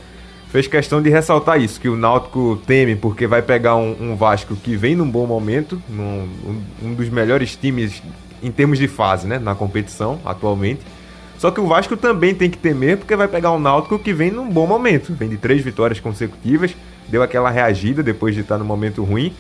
[0.51, 4.55] fez questão de ressaltar isso, que o Náutico teme porque vai pegar um, um Vasco
[4.55, 8.03] que vem num bom momento, num, um, um dos melhores times
[8.43, 10.81] em termos de fase, né, na competição atualmente.
[11.39, 14.31] Só que o Vasco também tem que temer porque vai pegar um Náutico que vem
[14.31, 16.75] num bom momento, vem de três vitórias consecutivas,
[17.09, 19.33] deu aquela reagida depois de estar no momento ruim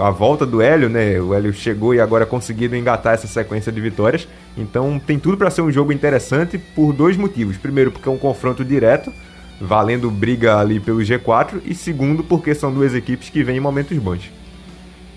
[0.00, 1.18] a volta do Hélio, né?
[1.20, 4.28] O Hélio chegou e agora conseguido engatar essa sequência de vitórias.
[4.56, 7.56] Então tem tudo para ser um jogo interessante por dois motivos.
[7.56, 9.12] Primeiro, porque é um confronto direto,
[9.60, 13.96] valendo briga ali pelo G4, e segundo, porque são duas equipes que vêm em momentos
[13.98, 14.30] bons.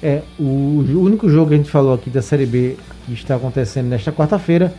[0.02, 3.88] É, o único jogo que a gente falou aqui da Série B que está acontecendo
[3.88, 4.74] nesta quarta-feira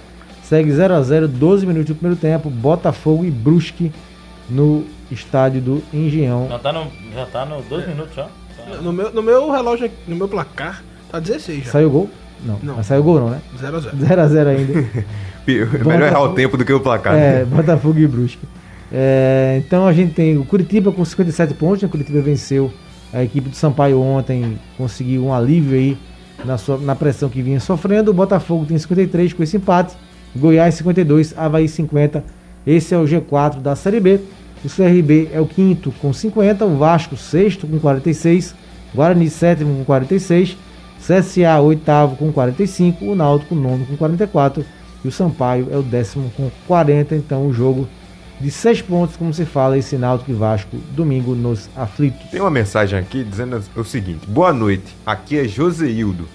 [0.45, 3.92] segue 0 a 0 12 minutos do primeiro tempo, Botafogo e Brusque
[4.49, 6.49] no estádio do Engenhão.
[6.49, 8.28] Já tá no, já tá no 12 minutos já?
[8.82, 11.70] No meu, no meu relógio, no meu placar, tá 16 já.
[11.70, 12.11] Saiu gol?
[12.45, 12.76] Não, não.
[12.76, 13.40] Mas saiu gol não, né?
[13.59, 13.90] 0x0.
[13.95, 15.05] 0x0 ainda.
[15.84, 17.14] Melhor errar o tempo do que o placar.
[17.14, 18.47] É, Botafogo e Brusque.
[18.92, 21.88] É, então a gente tem o Curitiba com 57 pontos, né?
[21.88, 22.72] Curitiba venceu
[23.12, 25.99] a equipe do Sampaio ontem, conseguiu um alívio aí
[26.45, 28.11] na, sua, na pressão que vinha sofrendo.
[28.11, 29.95] O Botafogo tem 53 com esse empate,
[30.37, 32.24] Goiás 52, Havaí 50.
[32.66, 34.20] Esse é o G4 da Série B.
[34.64, 38.55] O CRB é o quinto com 50, o Vasco sexto com 46,
[38.95, 40.57] Guarani sétimo com 46,
[40.99, 44.64] CSA oitavo com 45, o Náutico nono com 44
[45.05, 47.14] e o Sampaio é o décimo com 40.
[47.14, 47.87] Então o jogo
[48.41, 52.30] de seis pontos, como se fala, esse Náutico e Vasco, domingo nos aflitos.
[52.30, 56.26] Tem uma mensagem aqui dizendo o seguinte: Boa noite, aqui é Joseildo.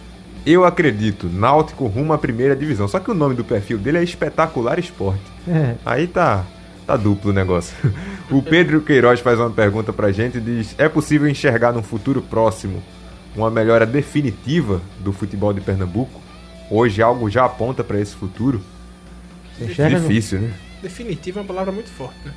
[0.46, 2.88] Eu acredito, Náutico rumo à primeira divisão.
[2.88, 5.22] Só que o nome do perfil dele é Espetacular Esporte.
[5.48, 5.76] É.
[5.86, 6.46] Aí tá
[6.90, 7.76] Tá duplo o negócio.
[8.32, 12.22] O Pedro Queiroz faz uma pergunta pra gente e diz: É possível enxergar num futuro
[12.22, 12.82] próximo
[13.36, 16.22] uma melhora definitiva do futebol de Pernambuco?
[16.70, 18.62] Hoje algo já aponta para esse futuro?
[19.60, 20.54] Enxerga, Difícil, né?
[20.82, 22.34] Definitivo é uma palavra muito forte, né?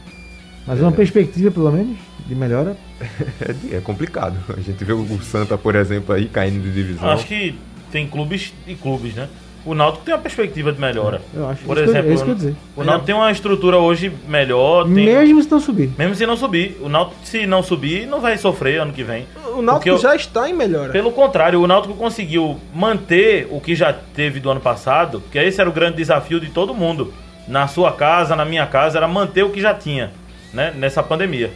[0.66, 1.96] Mas uma perspectiva, pelo menos,
[2.26, 2.76] de melhora.
[3.70, 4.38] É, é complicado.
[4.54, 7.08] A gente vê o Santa, por exemplo, aí caindo de divisão.
[7.08, 7.58] Acho que
[7.92, 9.28] tem clubes e clubes, né?
[9.64, 11.22] O Náutico tem uma perspectiva de melhora.
[11.32, 11.62] Eu acho.
[11.62, 12.54] Por isso que eu- exemplo, é isso que eu ia dizer.
[12.76, 14.82] o Náutico tem uma estrutura hoje melhor.
[14.86, 14.92] Tem...
[15.04, 15.90] Mesmo se não subir.
[15.96, 16.76] Mesmo se não subir.
[16.82, 19.24] O Náutico, se não subir, não vai sofrer ano que vem.
[19.56, 20.90] O Náutico Porque eu- já está em melhora.
[20.90, 25.60] Pelo contrário, o Náutico conseguiu manter o que já teve do ano passado, porque esse
[25.60, 27.14] era o grande desafio de todo mundo.
[27.46, 30.10] Na sua casa, na minha casa, era manter o que já tinha,
[30.52, 30.72] né?
[30.76, 31.52] Nessa pandemia.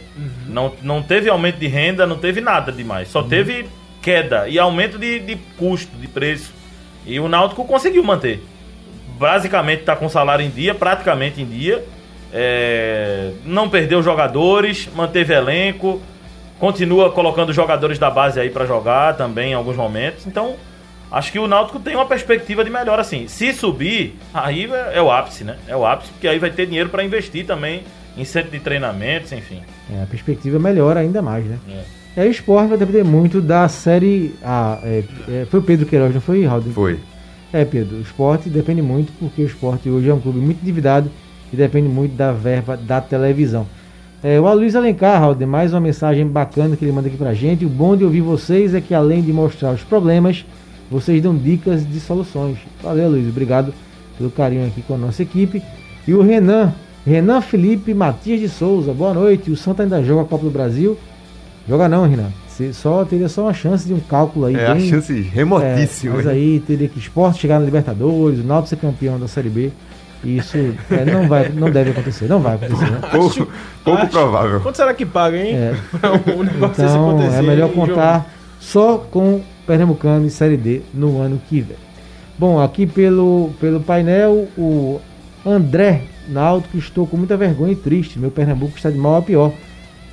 [0.47, 3.09] Não, não teve aumento de renda, não teve nada demais.
[3.09, 3.65] Só teve
[4.07, 6.53] queda e aumento de, de custo, de preço.
[7.05, 8.41] E o Náutico conseguiu manter.
[9.19, 11.83] Basicamente está com salário em dia, praticamente em dia.
[12.31, 16.01] É, não perdeu jogadores, manteve elenco,
[16.57, 20.25] continua colocando jogadores da base aí pra jogar também em alguns momentos.
[20.25, 20.55] Então,
[21.11, 23.27] acho que o Náutico tem uma perspectiva de melhor assim.
[23.27, 25.57] Se subir, aí é, é o ápice, né?
[25.67, 27.83] É o ápice, porque aí vai ter dinheiro pra investir também
[28.15, 29.61] em centro de treinamentos, enfim.
[29.93, 31.59] É, a perspectiva melhora ainda mais, né?
[31.69, 31.97] É.
[32.17, 34.79] Aí o esporte vai depender muito da série A.
[34.81, 36.63] É, é, foi o Pedro Queiroz, não foi, Raul?
[36.63, 36.99] Foi.
[37.53, 41.11] É, Pedro, o esporte depende muito, porque o esporte hoje é um clube muito endividado
[41.53, 43.67] e depende muito da verba da televisão.
[44.23, 47.65] É, o Aloysio Alencar, Raul, mais uma mensagem bacana que ele manda aqui pra gente.
[47.65, 50.43] O bom de ouvir vocês é que além de mostrar os problemas,
[50.89, 52.57] vocês dão dicas de soluções.
[52.81, 53.71] Valeu, Luiz, obrigado
[54.17, 55.61] pelo carinho aqui com a nossa equipe.
[56.07, 56.73] E o Renan,
[57.05, 59.51] Renan Felipe Matias de Souza, boa noite.
[59.51, 60.97] O Santa ainda joga a Copa do Brasil?
[61.67, 62.29] Joga não, Renan.
[62.47, 66.13] Você só teria só uma chance de um cálculo aí É a bem- chance remotíssima.
[66.13, 69.27] é, mas aí teria que o esporte chegar na Libertadores, o Náutico ser campeão da
[69.27, 69.71] Série B.
[70.23, 72.89] E Isso é, não, vai, não deve acontecer, não vai acontecer.
[72.89, 72.99] Né?
[73.11, 73.47] Pouco,
[73.83, 74.59] pouco Acho- provável.
[74.61, 75.53] Quanto será que paga, hein?
[75.55, 75.73] É.
[76.33, 77.37] o negócio desse Então acontecer.
[77.37, 81.77] é melhor contar só com Pernambucano e Série D no ano que vem.
[82.39, 84.99] Bom, aqui pelo, pelo painel, o
[85.45, 88.17] André Náutico, estou com muita vergonha e triste.
[88.17, 89.51] Meu Pernambuco está de mal a pior.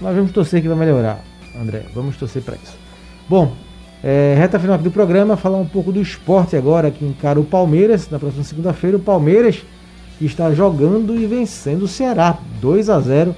[0.00, 1.20] Mas vamos torcer que vai melhorar,
[1.60, 1.84] André.
[1.94, 2.76] Vamos torcer para isso.
[3.28, 3.54] Bom,
[4.02, 7.44] é, reta final aqui do programa, falar um pouco do esporte agora, que encara o
[7.44, 8.10] Palmeiras.
[8.10, 9.62] Na próxima segunda-feira, o Palmeiras
[10.20, 13.34] está jogando e vencendo o Ceará 2 a 0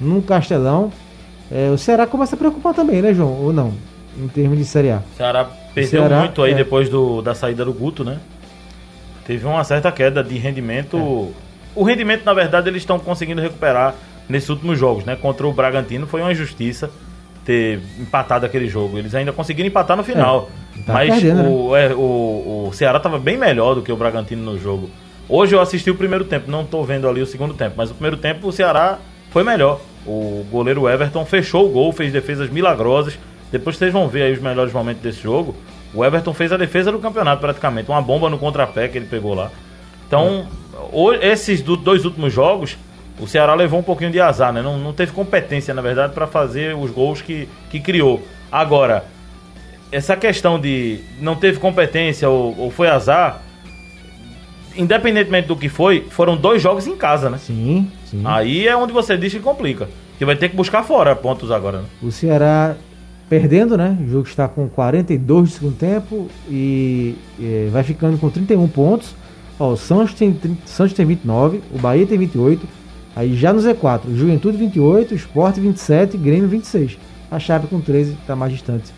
[0.00, 0.92] no Castelão.
[1.50, 3.32] É, o Ceará começa a preocupar também, né, João?
[3.32, 3.72] Ou não?
[4.16, 4.98] Em termos de Série A.
[4.98, 6.54] O Ceará perdeu Ceará, muito aí é.
[6.54, 8.20] depois do, da saída do Guto, né?
[9.26, 10.96] Teve uma certa queda de rendimento.
[10.96, 11.44] É.
[11.74, 13.94] O rendimento, na verdade, eles estão conseguindo recuperar
[14.28, 15.16] nesses últimos jogos, né?
[15.16, 16.88] Contra o Bragantino foi uma injustiça
[17.44, 18.98] ter empatado aquele jogo.
[18.98, 20.50] Eles ainda conseguiram empatar no final.
[20.86, 24.42] tá mas perdendo, o, é, o, o Ceará estava bem melhor do que o Bragantino
[24.42, 24.88] no jogo.
[25.28, 27.94] Hoje eu assisti o primeiro tempo, não estou vendo ali o segundo tempo, mas o
[27.94, 28.98] primeiro tempo o Ceará
[29.30, 29.80] foi melhor.
[30.06, 33.18] O goleiro Everton fechou o gol, fez defesas milagrosas.
[33.50, 35.54] Depois vocês vão ver aí os melhores momentos desse jogo.
[35.94, 39.32] O Everton fez a defesa do campeonato praticamente, uma bomba no contrapé que ele pegou
[39.34, 39.50] lá.
[40.06, 40.46] Então,
[40.92, 42.76] o- esses do- dois últimos jogos,
[43.18, 44.60] o Ceará levou um pouquinho de azar, né?
[44.60, 48.20] Não, não teve competência, na verdade, para fazer os gols que, que criou.
[48.50, 49.04] Agora,
[49.92, 53.40] essa questão de não teve competência ou, ou foi azar,
[54.76, 57.38] independentemente do que foi, foram dois jogos em casa, né?
[57.38, 58.22] Sim, sim.
[58.24, 59.88] Aí é onde você diz que complica.
[60.18, 61.84] Que vai ter que buscar fora pontos agora, né?
[62.02, 62.76] O Ceará
[63.28, 63.96] perdendo, né?
[64.00, 69.14] O jogo está com 42 de segundo tempo e eh, vai ficando com 31 pontos.
[69.58, 72.83] Ó, o Santos tem, 30 Santos tem 29, o Bahia tem 28.
[73.16, 76.98] Aí já no Z4, o Juventude 28, o Sport 27, Grêmio 26.
[77.30, 78.92] A Chape com 13 está mais distante.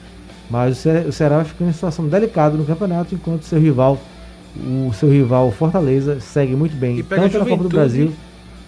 [0.51, 3.99] Mas o Ce- o Ceará vai ficando em situação delicada no campeonato, enquanto seu rival,
[4.57, 7.69] o seu rival Fortaleza, segue muito bem, E tanto na Copa do.
[7.69, 8.12] Brasil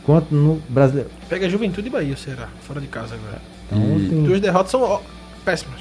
[0.05, 1.09] quanto no Brasileiro.
[1.28, 2.49] Pega Juventude e Bahia, será?
[2.62, 3.40] Fora de casa agora.
[3.66, 5.01] Então, E- tem- Duas derrotas são ó,
[5.44, 5.80] péssimas.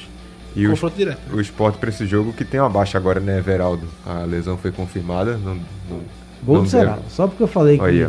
[0.56, 1.20] E o, Confronto direto.
[1.34, 3.86] o esporte para esse jogo que tem uma baixa agora, né, Everaldo?
[4.06, 5.38] A lesão foi confirmada.
[5.38, 6.00] Não, não,
[6.44, 7.00] Gol não do Ceará.
[7.10, 8.08] Só porque eu falei que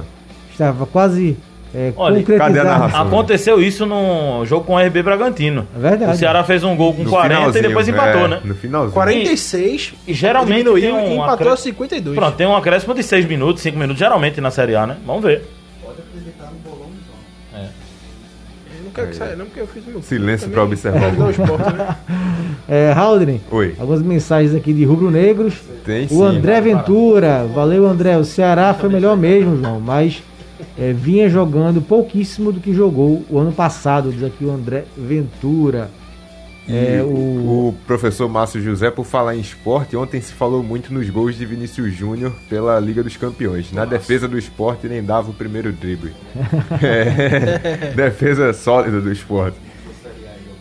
[0.51, 1.37] estava quase
[1.75, 2.69] é, Olha, cadê a concretizado.
[2.69, 3.03] narração?
[3.07, 5.67] Aconteceu isso no jogo com o RB Bragantino.
[5.77, 6.13] É verdade.
[6.13, 8.41] O Ceará fez um gol com No 40 e depois empatou, é, né?
[8.45, 8.93] No finalzinho.
[8.95, 12.17] 46 E geralmente diminuiu tem um e empatou acré- a 52.
[12.17, 14.97] Pronto, tem um acréscimo de 6 minutos, 5 minutos, geralmente na Série A, né?
[15.07, 15.43] Vamos ver.
[18.77, 20.03] Eu não quero que saia, não, porque eu fiz meu.
[20.03, 21.11] Silêncio pra observar.
[21.15, 21.97] dar o esporte, né?
[22.71, 23.75] É, Haldren, Oi.
[23.81, 25.55] algumas mensagens aqui de rubro-negros.
[25.87, 26.23] Tem O sim.
[26.23, 28.19] André Ventura, valeu André.
[28.19, 30.23] O Ceará foi melhor mesmo, João, mas
[30.79, 35.91] é, vinha jogando pouquíssimo do que jogou o ano passado, diz aqui o André Ventura.
[36.71, 37.09] É, o...
[37.69, 41.47] o- professor Márcio José, por falar em esporte, ontem se falou muito nos gols de
[41.47, 43.73] Vinícius Júnior pela Liga dos Campeões.
[43.73, 46.13] Na defesa do esporte nem dava o primeiro drible.
[46.83, 49.57] É, defesa sólida do esporte.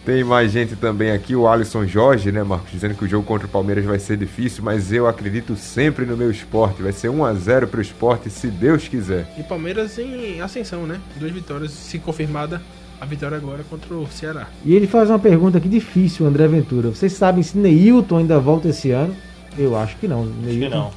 [0.07, 2.71] Tem mais gente também aqui, o Alisson Jorge, né, Marcos?
[2.71, 6.15] Dizendo que o jogo contra o Palmeiras vai ser difícil, mas eu acredito sempre no
[6.15, 6.81] meu esporte.
[6.81, 9.27] Vai ser 1x0 pro esporte, se Deus quiser.
[9.37, 11.01] E Palmeiras em ascensão, né?
[11.19, 12.61] Duas vitórias, se confirmada
[13.01, 14.47] a vitória agora contra o Ceará.
[14.63, 16.87] E ele faz uma pergunta aqui difícil, André Ventura.
[16.87, 19.13] Vocês sabem se Neilton ainda volta esse ano?
[19.59, 20.21] Eu acho que não.
[20.21, 20.89] Acho que Neilton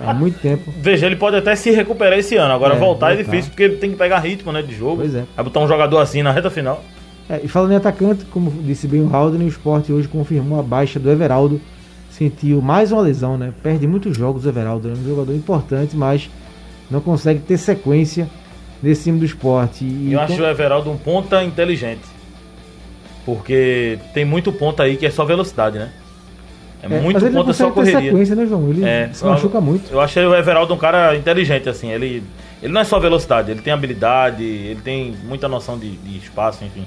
[0.00, 0.08] não.
[0.08, 0.72] há muito tempo.
[0.82, 2.52] Veja, ele pode até se recuperar esse ano.
[2.52, 4.96] Agora É, voltar é difícil, porque ele tem que pegar ritmo né, de jogo.
[4.96, 5.22] Pois é.
[5.36, 6.82] Vai botar um jogador assim na reta final.
[7.28, 10.62] É, e falando em atacante, como disse bem o Haldane, o esporte hoje confirmou a
[10.62, 11.60] baixa do Everaldo.
[12.10, 13.52] Sentiu mais uma lesão, né?
[13.62, 16.30] Perde muitos jogos o Everaldo, é um jogador importante, mas
[16.90, 18.28] não consegue ter sequência
[18.82, 19.84] nesse time do esporte.
[19.84, 22.00] E eu acho com- o Everaldo um ponta inteligente.
[23.24, 25.90] Porque tem muito ponta aí que é só velocidade, né?
[26.82, 28.10] É, é, muito ponta só consegue ter correria.
[28.10, 28.68] sequência, né, João?
[28.70, 29.90] Ele É, se machuca muito.
[29.90, 31.90] Eu achei o Everaldo um cara inteligente, assim.
[31.90, 32.22] Ele,
[32.62, 36.64] ele não é só velocidade, ele tem habilidade, ele tem muita noção de, de espaço,
[36.64, 36.84] enfim.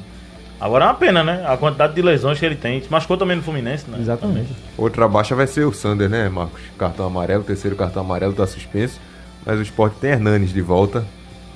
[0.59, 1.45] Agora é uma pena, né?
[1.47, 2.81] A quantidade de lesões que ele tem.
[2.81, 3.97] Se machucou também no Fluminense, né?
[3.99, 4.53] Exatamente.
[4.77, 6.61] Outra baixa vai ser o Sander, né, Marcos?
[6.77, 8.99] Cartão amarelo, terceiro cartão amarelo tá suspenso.
[9.45, 11.05] Mas o esporte tem Hernanes de volta,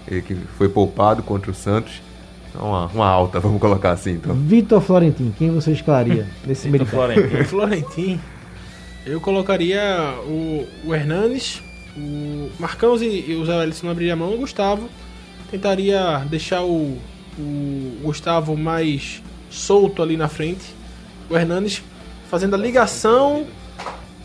[0.08, 2.02] ele que foi poupado contra o Santos.
[2.50, 4.34] Então, uma, uma alta, vamos colocar assim, então.
[4.36, 6.86] Vitor Florentin, quem você escalaria nesse meio?
[6.86, 7.44] Florentino.
[7.46, 8.20] Florentin,
[9.06, 11.62] eu colocaria o, o Hernanes,
[11.98, 14.88] o Marcãos e, e o Zé Wellison não abriria a mão, o Gustavo.
[15.52, 16.98] Tentaria deixar o,
[17.38, 20.64] o Gustavo mais solto ali na frente.
[21.30, 21.82] O Hernanes
[22.30, 23.46] fazendo a ligação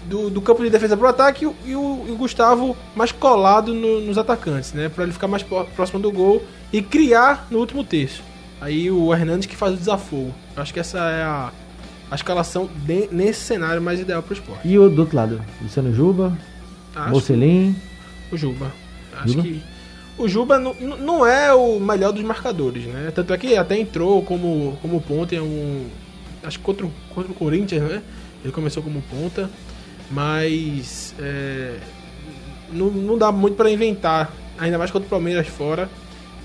[0.07, 3.13] do, do campo de defesa pro ataque e o, e o- e o Gustavo mais
[3.13, 4.89] colado no- nos atacantes, né?
[4.89, 6.43] Pra ele ficar mais pró- próximo do gol
[6.73, 8.23] e criar no último terço.
[8.61, 10.35] Aí o Hernandes que faz o desafogo.
[10.57, 11.53] Eu acho que essa é a,
[12.11, 14.67] a escalação de- nesse cenário mais ideal pro esporte.
[14.67, 15.41] E o do outro lado?
[15.61, 16.37] Luciano Juba,
[16.97, 17.77] Acho Mocelin.
[18.33, 18.73] o Juba.
[19.17, 19.43] Acho Juba?
[19.43, 19.63] que
[20.19, 20.75] o Juba não,
[21.27, 23.13] é o melhor dos marcadores, né?
[23.15, 25.87] Tanto é que até entrou como, como ponta em um.
[26.43, 28.03] Acho que contra, o- contra o Corinthians, né?
[28.45, 29.51] Ele começou como ponta,
[30.11, 31.77] mas é,
[32.73, 35.89] não, não dá muito pra inventar, ainda mais contra o Palmeiras fora.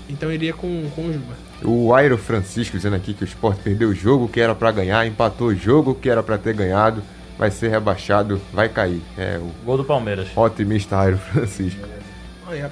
[0.08, 1.34] Então iria com, com o Juba.
[1.64, 5.06] O Airo Francisco dizendo aqui que o esporte perdeu o jogo que era pra ganhar,
[5.06, 7.02] empatou o jogo que era pra ter ganhado,
[7.38, 9.00] vai ser rebaixado, vai cair.
[9.16, 10.28] É o Gol do Palmeiras.
[10.36, 11.80] otimista Airo Francisco.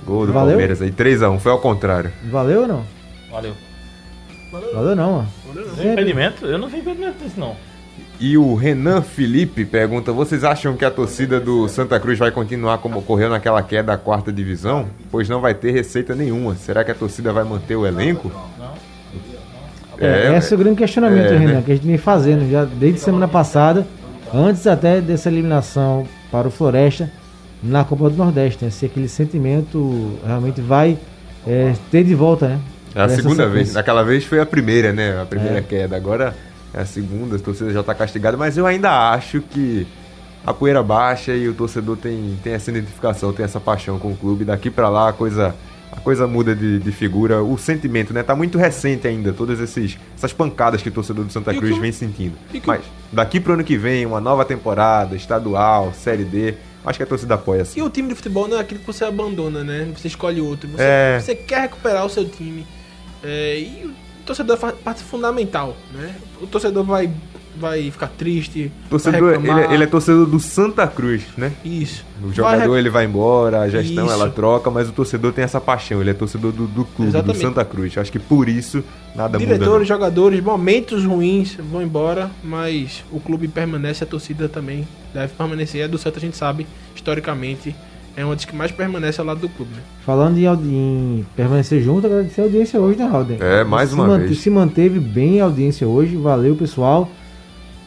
[0.05, 0.51] Gol do Valeu?
[0.51, 2.13] Palmeiras aí, 3x1, foi ao contrário.
[2.31, 2.85] Valeu ou não?
[3.31, 3.55] Valeu.
[4.75, 5.25] Valeu não, ó.
[5.77, 6.45] Tem impedimento?
[6.45, 7.57] Eu não vi impedimento disso, não.
[8.21, 12.79] E o Renan Felipe pergunta: vocês acham que a torcida do Santa Cruz vai continuar
[12.79, 14.87] como ocorreu naquela queda da quarta divisão?
[15.11, 16.55] Pois não vai ter receita nenhuma.
[16.55, 18.31] Será que a torcida vai manter o elenco?
[19.99, 21.63] É, esse é o grande questionamento, é, Renan, né?
[21.65, 23.87] que a gente vem fazendo já desde semana passada,
[24.35, 27.11] antes até dessa eliminação para o Floresta
[27.63, 28.71] na Copa do Nordeste, né?
[28.71, 30.99] Se aquele sentimento realmente vai
[31.47, 32.61] é, ter de volta, né?
[32.95, 33.51] É a Essa segunda vez.
[33.53, 33.75] sequência.
[33.75, 35.21] Daquela vez foi a primeira, né?
[35.21, 35.63] A primeira É.
[35.63, 35.97] queda.
[35.97, 36.37] Agora
[36.75, 39.87] é a segunda, a torcida já está castigada, mas eu ainda acho que
[40.45, 44.17] a poeira baixa e o torcedor tem, tem essa identificação, tem essa paixão com o
[44.17, 44.45] clube.
[44.45, 45.55] Daqui para lá a coisa,
[45.91, 47.43] a coisa muda de, de figura.
[47.43, 48.23] O sentimento, né?
[48.23, 51.79] Tá muito recente ainda, todas esses, essas pancadas que o torcedor do Santa Cruz que
[51.79, 52.35] o- vem sentindo.
[52.51, 52.83] que o- Mas
[53.13, 56.55] daqui pro ano que vem, uma nova temporada, estadual, Série D,
[56.85, 57.81] acho que a torcida apoia assim.
[57.81, 59.91] E o time de futebol não é aquilo que você abandona, né?
[59.97, 60.69] Você escolhe outro.
[60.69, 61.21] Você, É.
[61.21, 62.67] você quer recuperar o seu time.
[63.23, 66.15] É, e o torcedor faz parte fundamental, né?
[66.41, 67.11] O torcedor vai,
[67.59, 68.73] vai ficar triste.
[68.89, 71.53] Torcedor, vai ele, é- ele é torcedor do Santa Cruz, né?
[71.65, 72.05] Isso.
[72.23, 74.15] O Vai jogador rec- ele vai embora, a gestão Isso.
[74.15, 77.17] ela troca, mas o torcedor tem essa paixão, ele é torcedor do, do clube, do
[77.19, 77.41] Exatamente.
[77.43, 77.99] Santa Cruz.
[77.99, 78.83] Acho que por isso
[79.15, 79.85] nada Diretores, muda.
[79.85, 85.85] jogadores, momentos ruins vão embora, mas o clube permanece, a torcida também deve permanecer.
[85.85, 87.75] A do Santa a gente sabe, historicamente,
[88.17, 89.81] é uma das que mais permanece ao lado do clube, né?
[90.07, 93.39] Falando em, em permanecer junto, agradecer a audiência hoje, né, Alden?
[93.41, 94.39] É, mais se uma vez.
[94.39, 97.11] Se manteve bem a audiência hoje, valeu pessoal.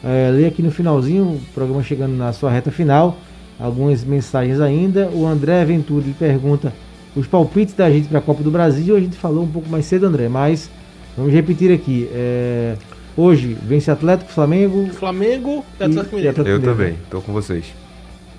[0.06, 3.18] É, leio aqui no finalzinho, o programa chegando na sua reta final,
[3.58, 5.08] algumas mensagens ainda.
[5.12, 6.72] O André Ventura pergunta
[7.16, 8.94] os palpites da gente para a Copa do Brasil.
[8.94, 10.70] A gente falou um pouco mais cedo, André, mas
[11.16, 12.08] vamos repetir aqui.
[12.12, 12.76] É,
[13.16, 16.30] hoje vence Atlético, Flamengo Flamengo e Atlético e Mineiro.
[16.30, 17.64] Atlético Eu Mineiro, também, tô com vocês.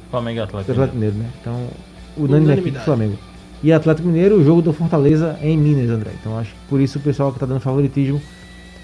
[0.10, 0.72] Flamengo e Atlético.
[0.72, 1.30] Atlético Mineiro, né?
[1.42, 1.68] Então,
[2.16, 2.80] unânime aqui do.
[2.80, 3.18] Flamengo.
[3.62, 6.12] E Atlético Mineiro, o jogo do Fortaleza é em Minas, André.
[6.22, 8.22] Então, acho que por isso o pessoal que tá dando favoritismo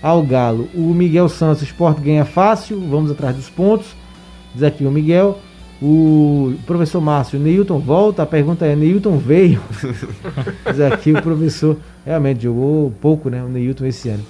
[0.03, 0.67] ao Galo.
[0.75, 3.87] O Miguel Santos, o Sport ganha fácil, vamos atrás dos pontos.
[4.53, 5.39] Diz aqui o Miguel.
[5.81, 8.23] O professor Márcio, Neilton volta.
[8.23, 9.61] A pergunta é: Neilton veio?
[10.69, 11.77] Diz aqui o professor.
[12.05, 13.41] Realmente jogou pouco, né?
[13.43, 14.23] O Neilton esse ano.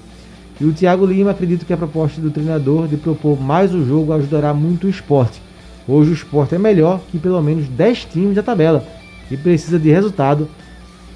[0.62, 4.14] E o Thiago Lima, acredito que a proposta do treinador de propor mais o jogo
[4.14, 5.42] ajudará muito o esporte.
[5.88, 8.86] Hoje o esporte é melhor que pelo menos 10 times da tabela
[9.30, 10.48] e precisa de resultado,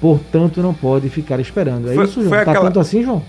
[0.00, 1.90] portanto não pode ficar esperando.
[1.90, 2.28] É Foi- isso, João?
[2.28, 3.22] foi Tá aquela- tanto assim, João?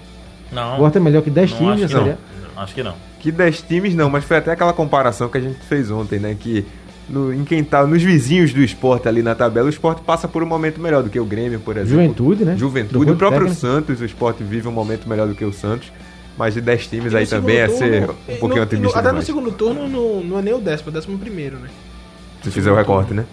[0.52, 0.72] O Não.
[0.74, 2.18] esporte é melhor que 10 Não times acho que não.
[2.58, 2.94] Acho que não.
[3.20, 6.36] Que 10 times não, mas foi até aquela comparação que a gente fez ontem, né?
[6.40, 6.66] Que
[7.10, 10.44] no, em quem tá nos vizinhos do esporte ali na tabela, o esporte passa por
[10.44, 11.92] um momento melhor do que o Grêmio, por exemplo.
[12.02, 12.56] Juventude, né?
[12.58, 13.62] Juventude, o próprio técnico.
[13.62, 15.92] Santos, o esporte vive um momento melhor do que o Santos.
[16.38, 18.64] Mas de 10 times E aí no também é segundo ser turno, um pouquinho no-
[18.68, 19.26] otimista no- Até no demais.
[19.26, 21.68] segundo turno não, não é nem o décimo, é o décimo primeiro, né?
[22.42, 23.26] Se fizer o recorte, né?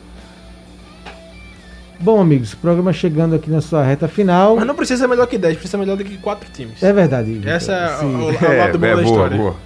[1.98, 4.56] Bom, amigos, o programa chegando aqui na sua reta final.
[4.56, 6.82] Mas não precisa ser melhor que 10, precisa ser melhor do que 4 times.
[6.82, 7.32] É verdade.
[7.32, 7.48] Vitor.
[7.50, 8.14] Essa é a- Sim.
[8.14, 9.36] o, o lado bom da boa, história.
[9.36, 9.56] boa.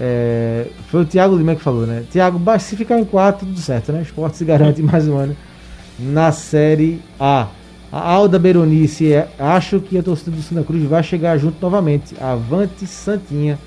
[0.00, 2.04] É, foi o Thiago Lima que falou, né?
[2.10, 4.00] Thiago, se ficar em quarto, tudo certo, né?
[4.00, 5.36] O esporte se garante mais um ano
[5.98, 7.48] na Série A.
[7.90, 12.14] A Alda Beronice, é, acho que a torcida do Santa Cruz vai chegar junto novamente.
[12.20, 13.58] Avante Santinha,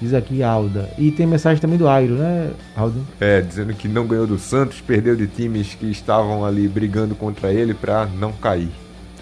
[0.00, 0.90] diz aqui Alda.
[0.98, 3.00] E tem mensagem também do Airo, né, Aldo?
[3.20, 7.52] É, dizendo que não ganhou do Santos, perdeu de times que estavam ali brigando contra
[7.52, 8.70] ele pra não cair.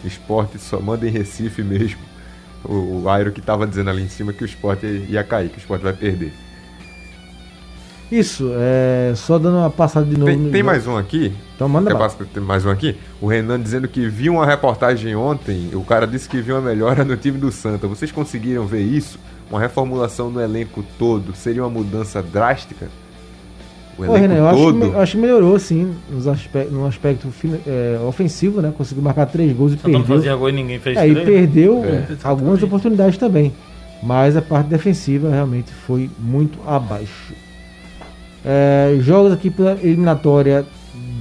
[0.05, 2.01] Esporte só manda em Recife mesmo.
[2.65, 5.57] O, o Airo que tava dizendo ali em cima que o esporte ia cair, que
[5.57, 6.33] o esporte vai perder.
[8.13, 10.27] Isso, é, só dando uma passada de novo.
[10.31, 11.33] Tem, no tem mais um aqui?
[11.57, 12.97] Então manda passar- tem mais um aqui?
[13.21, 15.71] O Renan dizendo que viu uma reportagem ontem.
[15.73, 17.89] O cara disse que viu uma melhora no time do Santa.
[17.89, 19.19] Vocês conseguiram ver isso?
[19.51, 22.89] Uma reformulação no elenco todo seria uma mudança drástica?
[23.97, 24.85] O Ô, Renan, eu acho, que, todo?
[24.87, 27.29] eu acho que melhorou sim nos aspe- no aspecto
[27.67, 28.73] é, ofensivo, né?
[28.77, 30.17] Conseguiu marcar três gols e Só não perdeu.
[30.17, 32.07] fazia gol e ninguém fez É, e perdeu É.
[32.25, 33.53] algumas oportunidades também.
[34.03, 37.33] Mas a parte defensiva realmente foi muito abaixo.
[38.45, 40.67] É, jogos aqui pela eliminatória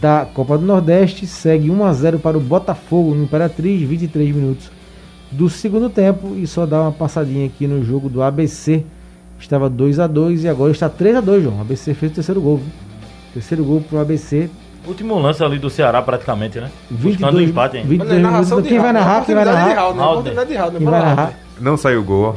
[0.01, 1.28] da Copa do Nordeste.
[1.28, 4.71] Segue 1 a 0 para o Botafogo no Imperatriz, 23 minutos
[5.34, 6.36] do segundo tempo.
[6.36, 8.84] E só dá uma passadinha aqui no jogo do ABC.
[9.40, 11.58] Estava 2 a 2 e agora está 3 a 2 João.
[11.58, 12.58] O ABC fez o terceiro gol.
[12.58, 12.68] viu?
[13.34, 14.50] Terceiro gol pro ABC.
[14.88, 16.70] Último lance ali do Ceará, praticamente, né?
[16.90, 17.84] Buscando o 22, empate, hein?
[17.86, 18.64] 22 Olha, narração minutos.
[18.64, 19.26] de Quem vai Raul, narrar?
[19.26, 19.66] Quem vai narrar?
[19.68, 19.74] Né?
[19.74, 20.46] Raul, né?
[20.78, 21.34] Quem vai narrar?
[21.60, 22.36] Não saiu o gol,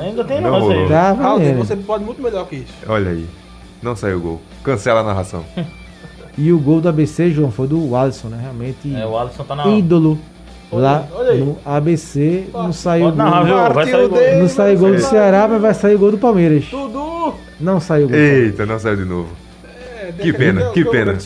[0.00, 0.88] Ainda tem Não lance aí.
[0.88, 1.58] Tá, valendo.
[1.58, 2.72] você pode muito melhor que isso.
[2.88, 3.26] Olha aí.
[3.82, 4.40] Não saiu o gol.
[4.64, 5.44] Cancela a narração.
[6.38, 8.38] E o gol do ABC, João, foi do Alisson, né?
[8.40, 9.66] Realmente É, o Alisson tá na.
[9.68, 10.18] ídolo
[10.78, 12.44] lá olha no ABC.
[12.52, 13.44] Não saiu gol.
[13.44, 13.72] viu?
[13.74, 14.18] Vai sair gol.
[14.18, 14.40] dele.
[14.40, 15.00] Não saiu gol do.
[15.00, 16.64] Ceará, mas vai sair gol do Palmeiras.
[16.64, 17.34] Dudu!
[17.60, 18.16] Não saiu gol.
[18.16, 19.28] Eita, não saiu de novo.
[19.64, 21.16] É, Que pena, que pena.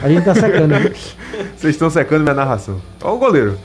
[0.00, 0.74] A gente tá sacando.
[1.56, 2.80] Vocês estão secando minha narração.
[3.02, 3.58] Ó o goleiro.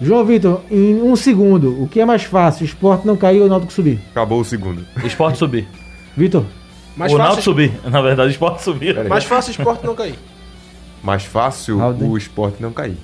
[0.00, 2.62] João Vitor, em um segundo, o que é mais fácil?
[2.62, 4.00] O esporte não cair ou o Náutico subir?
[4.12, 4.82] Acabou o segundo.
[5.04, 5.68] Esporte subir.
[6.16, 6.44] Vitor,
[6.96, 7.72] Mais o Náutico fácil, subir.
[7.84, 9.04] Na verdade, o esporte subir.
[9.06, 10.18] Mais fácil o esporte não cair.
[11.02, 12.08] Mais fácil Alden.
[12.08, 12.96] o esporte não cair.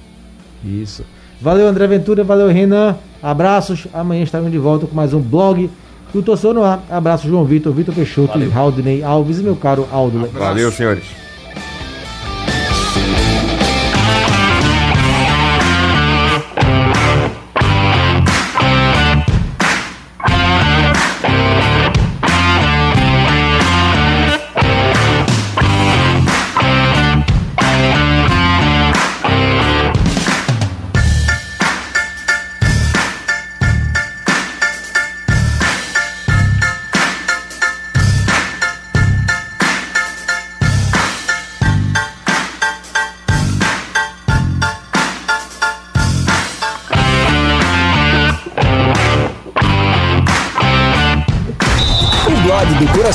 [0.64, 1.04] isso.
[1.40, 2.96] Valeu, André Ventura, valeu, Renan.
[3.22, 3.86] Abraços.
[3.92, 5.70] Amanhã estaremos de volta com mais um blog
[6.12, 6.82] do Torcedor no Ar.
[6.90, 8.48] Abraço, João Vitor, Vitor Peixoto, Valeu.
[8.48, 10.28] e Raudney Alves e meu caro Aldo.
[10.32, 11.04] Valeu, senhores.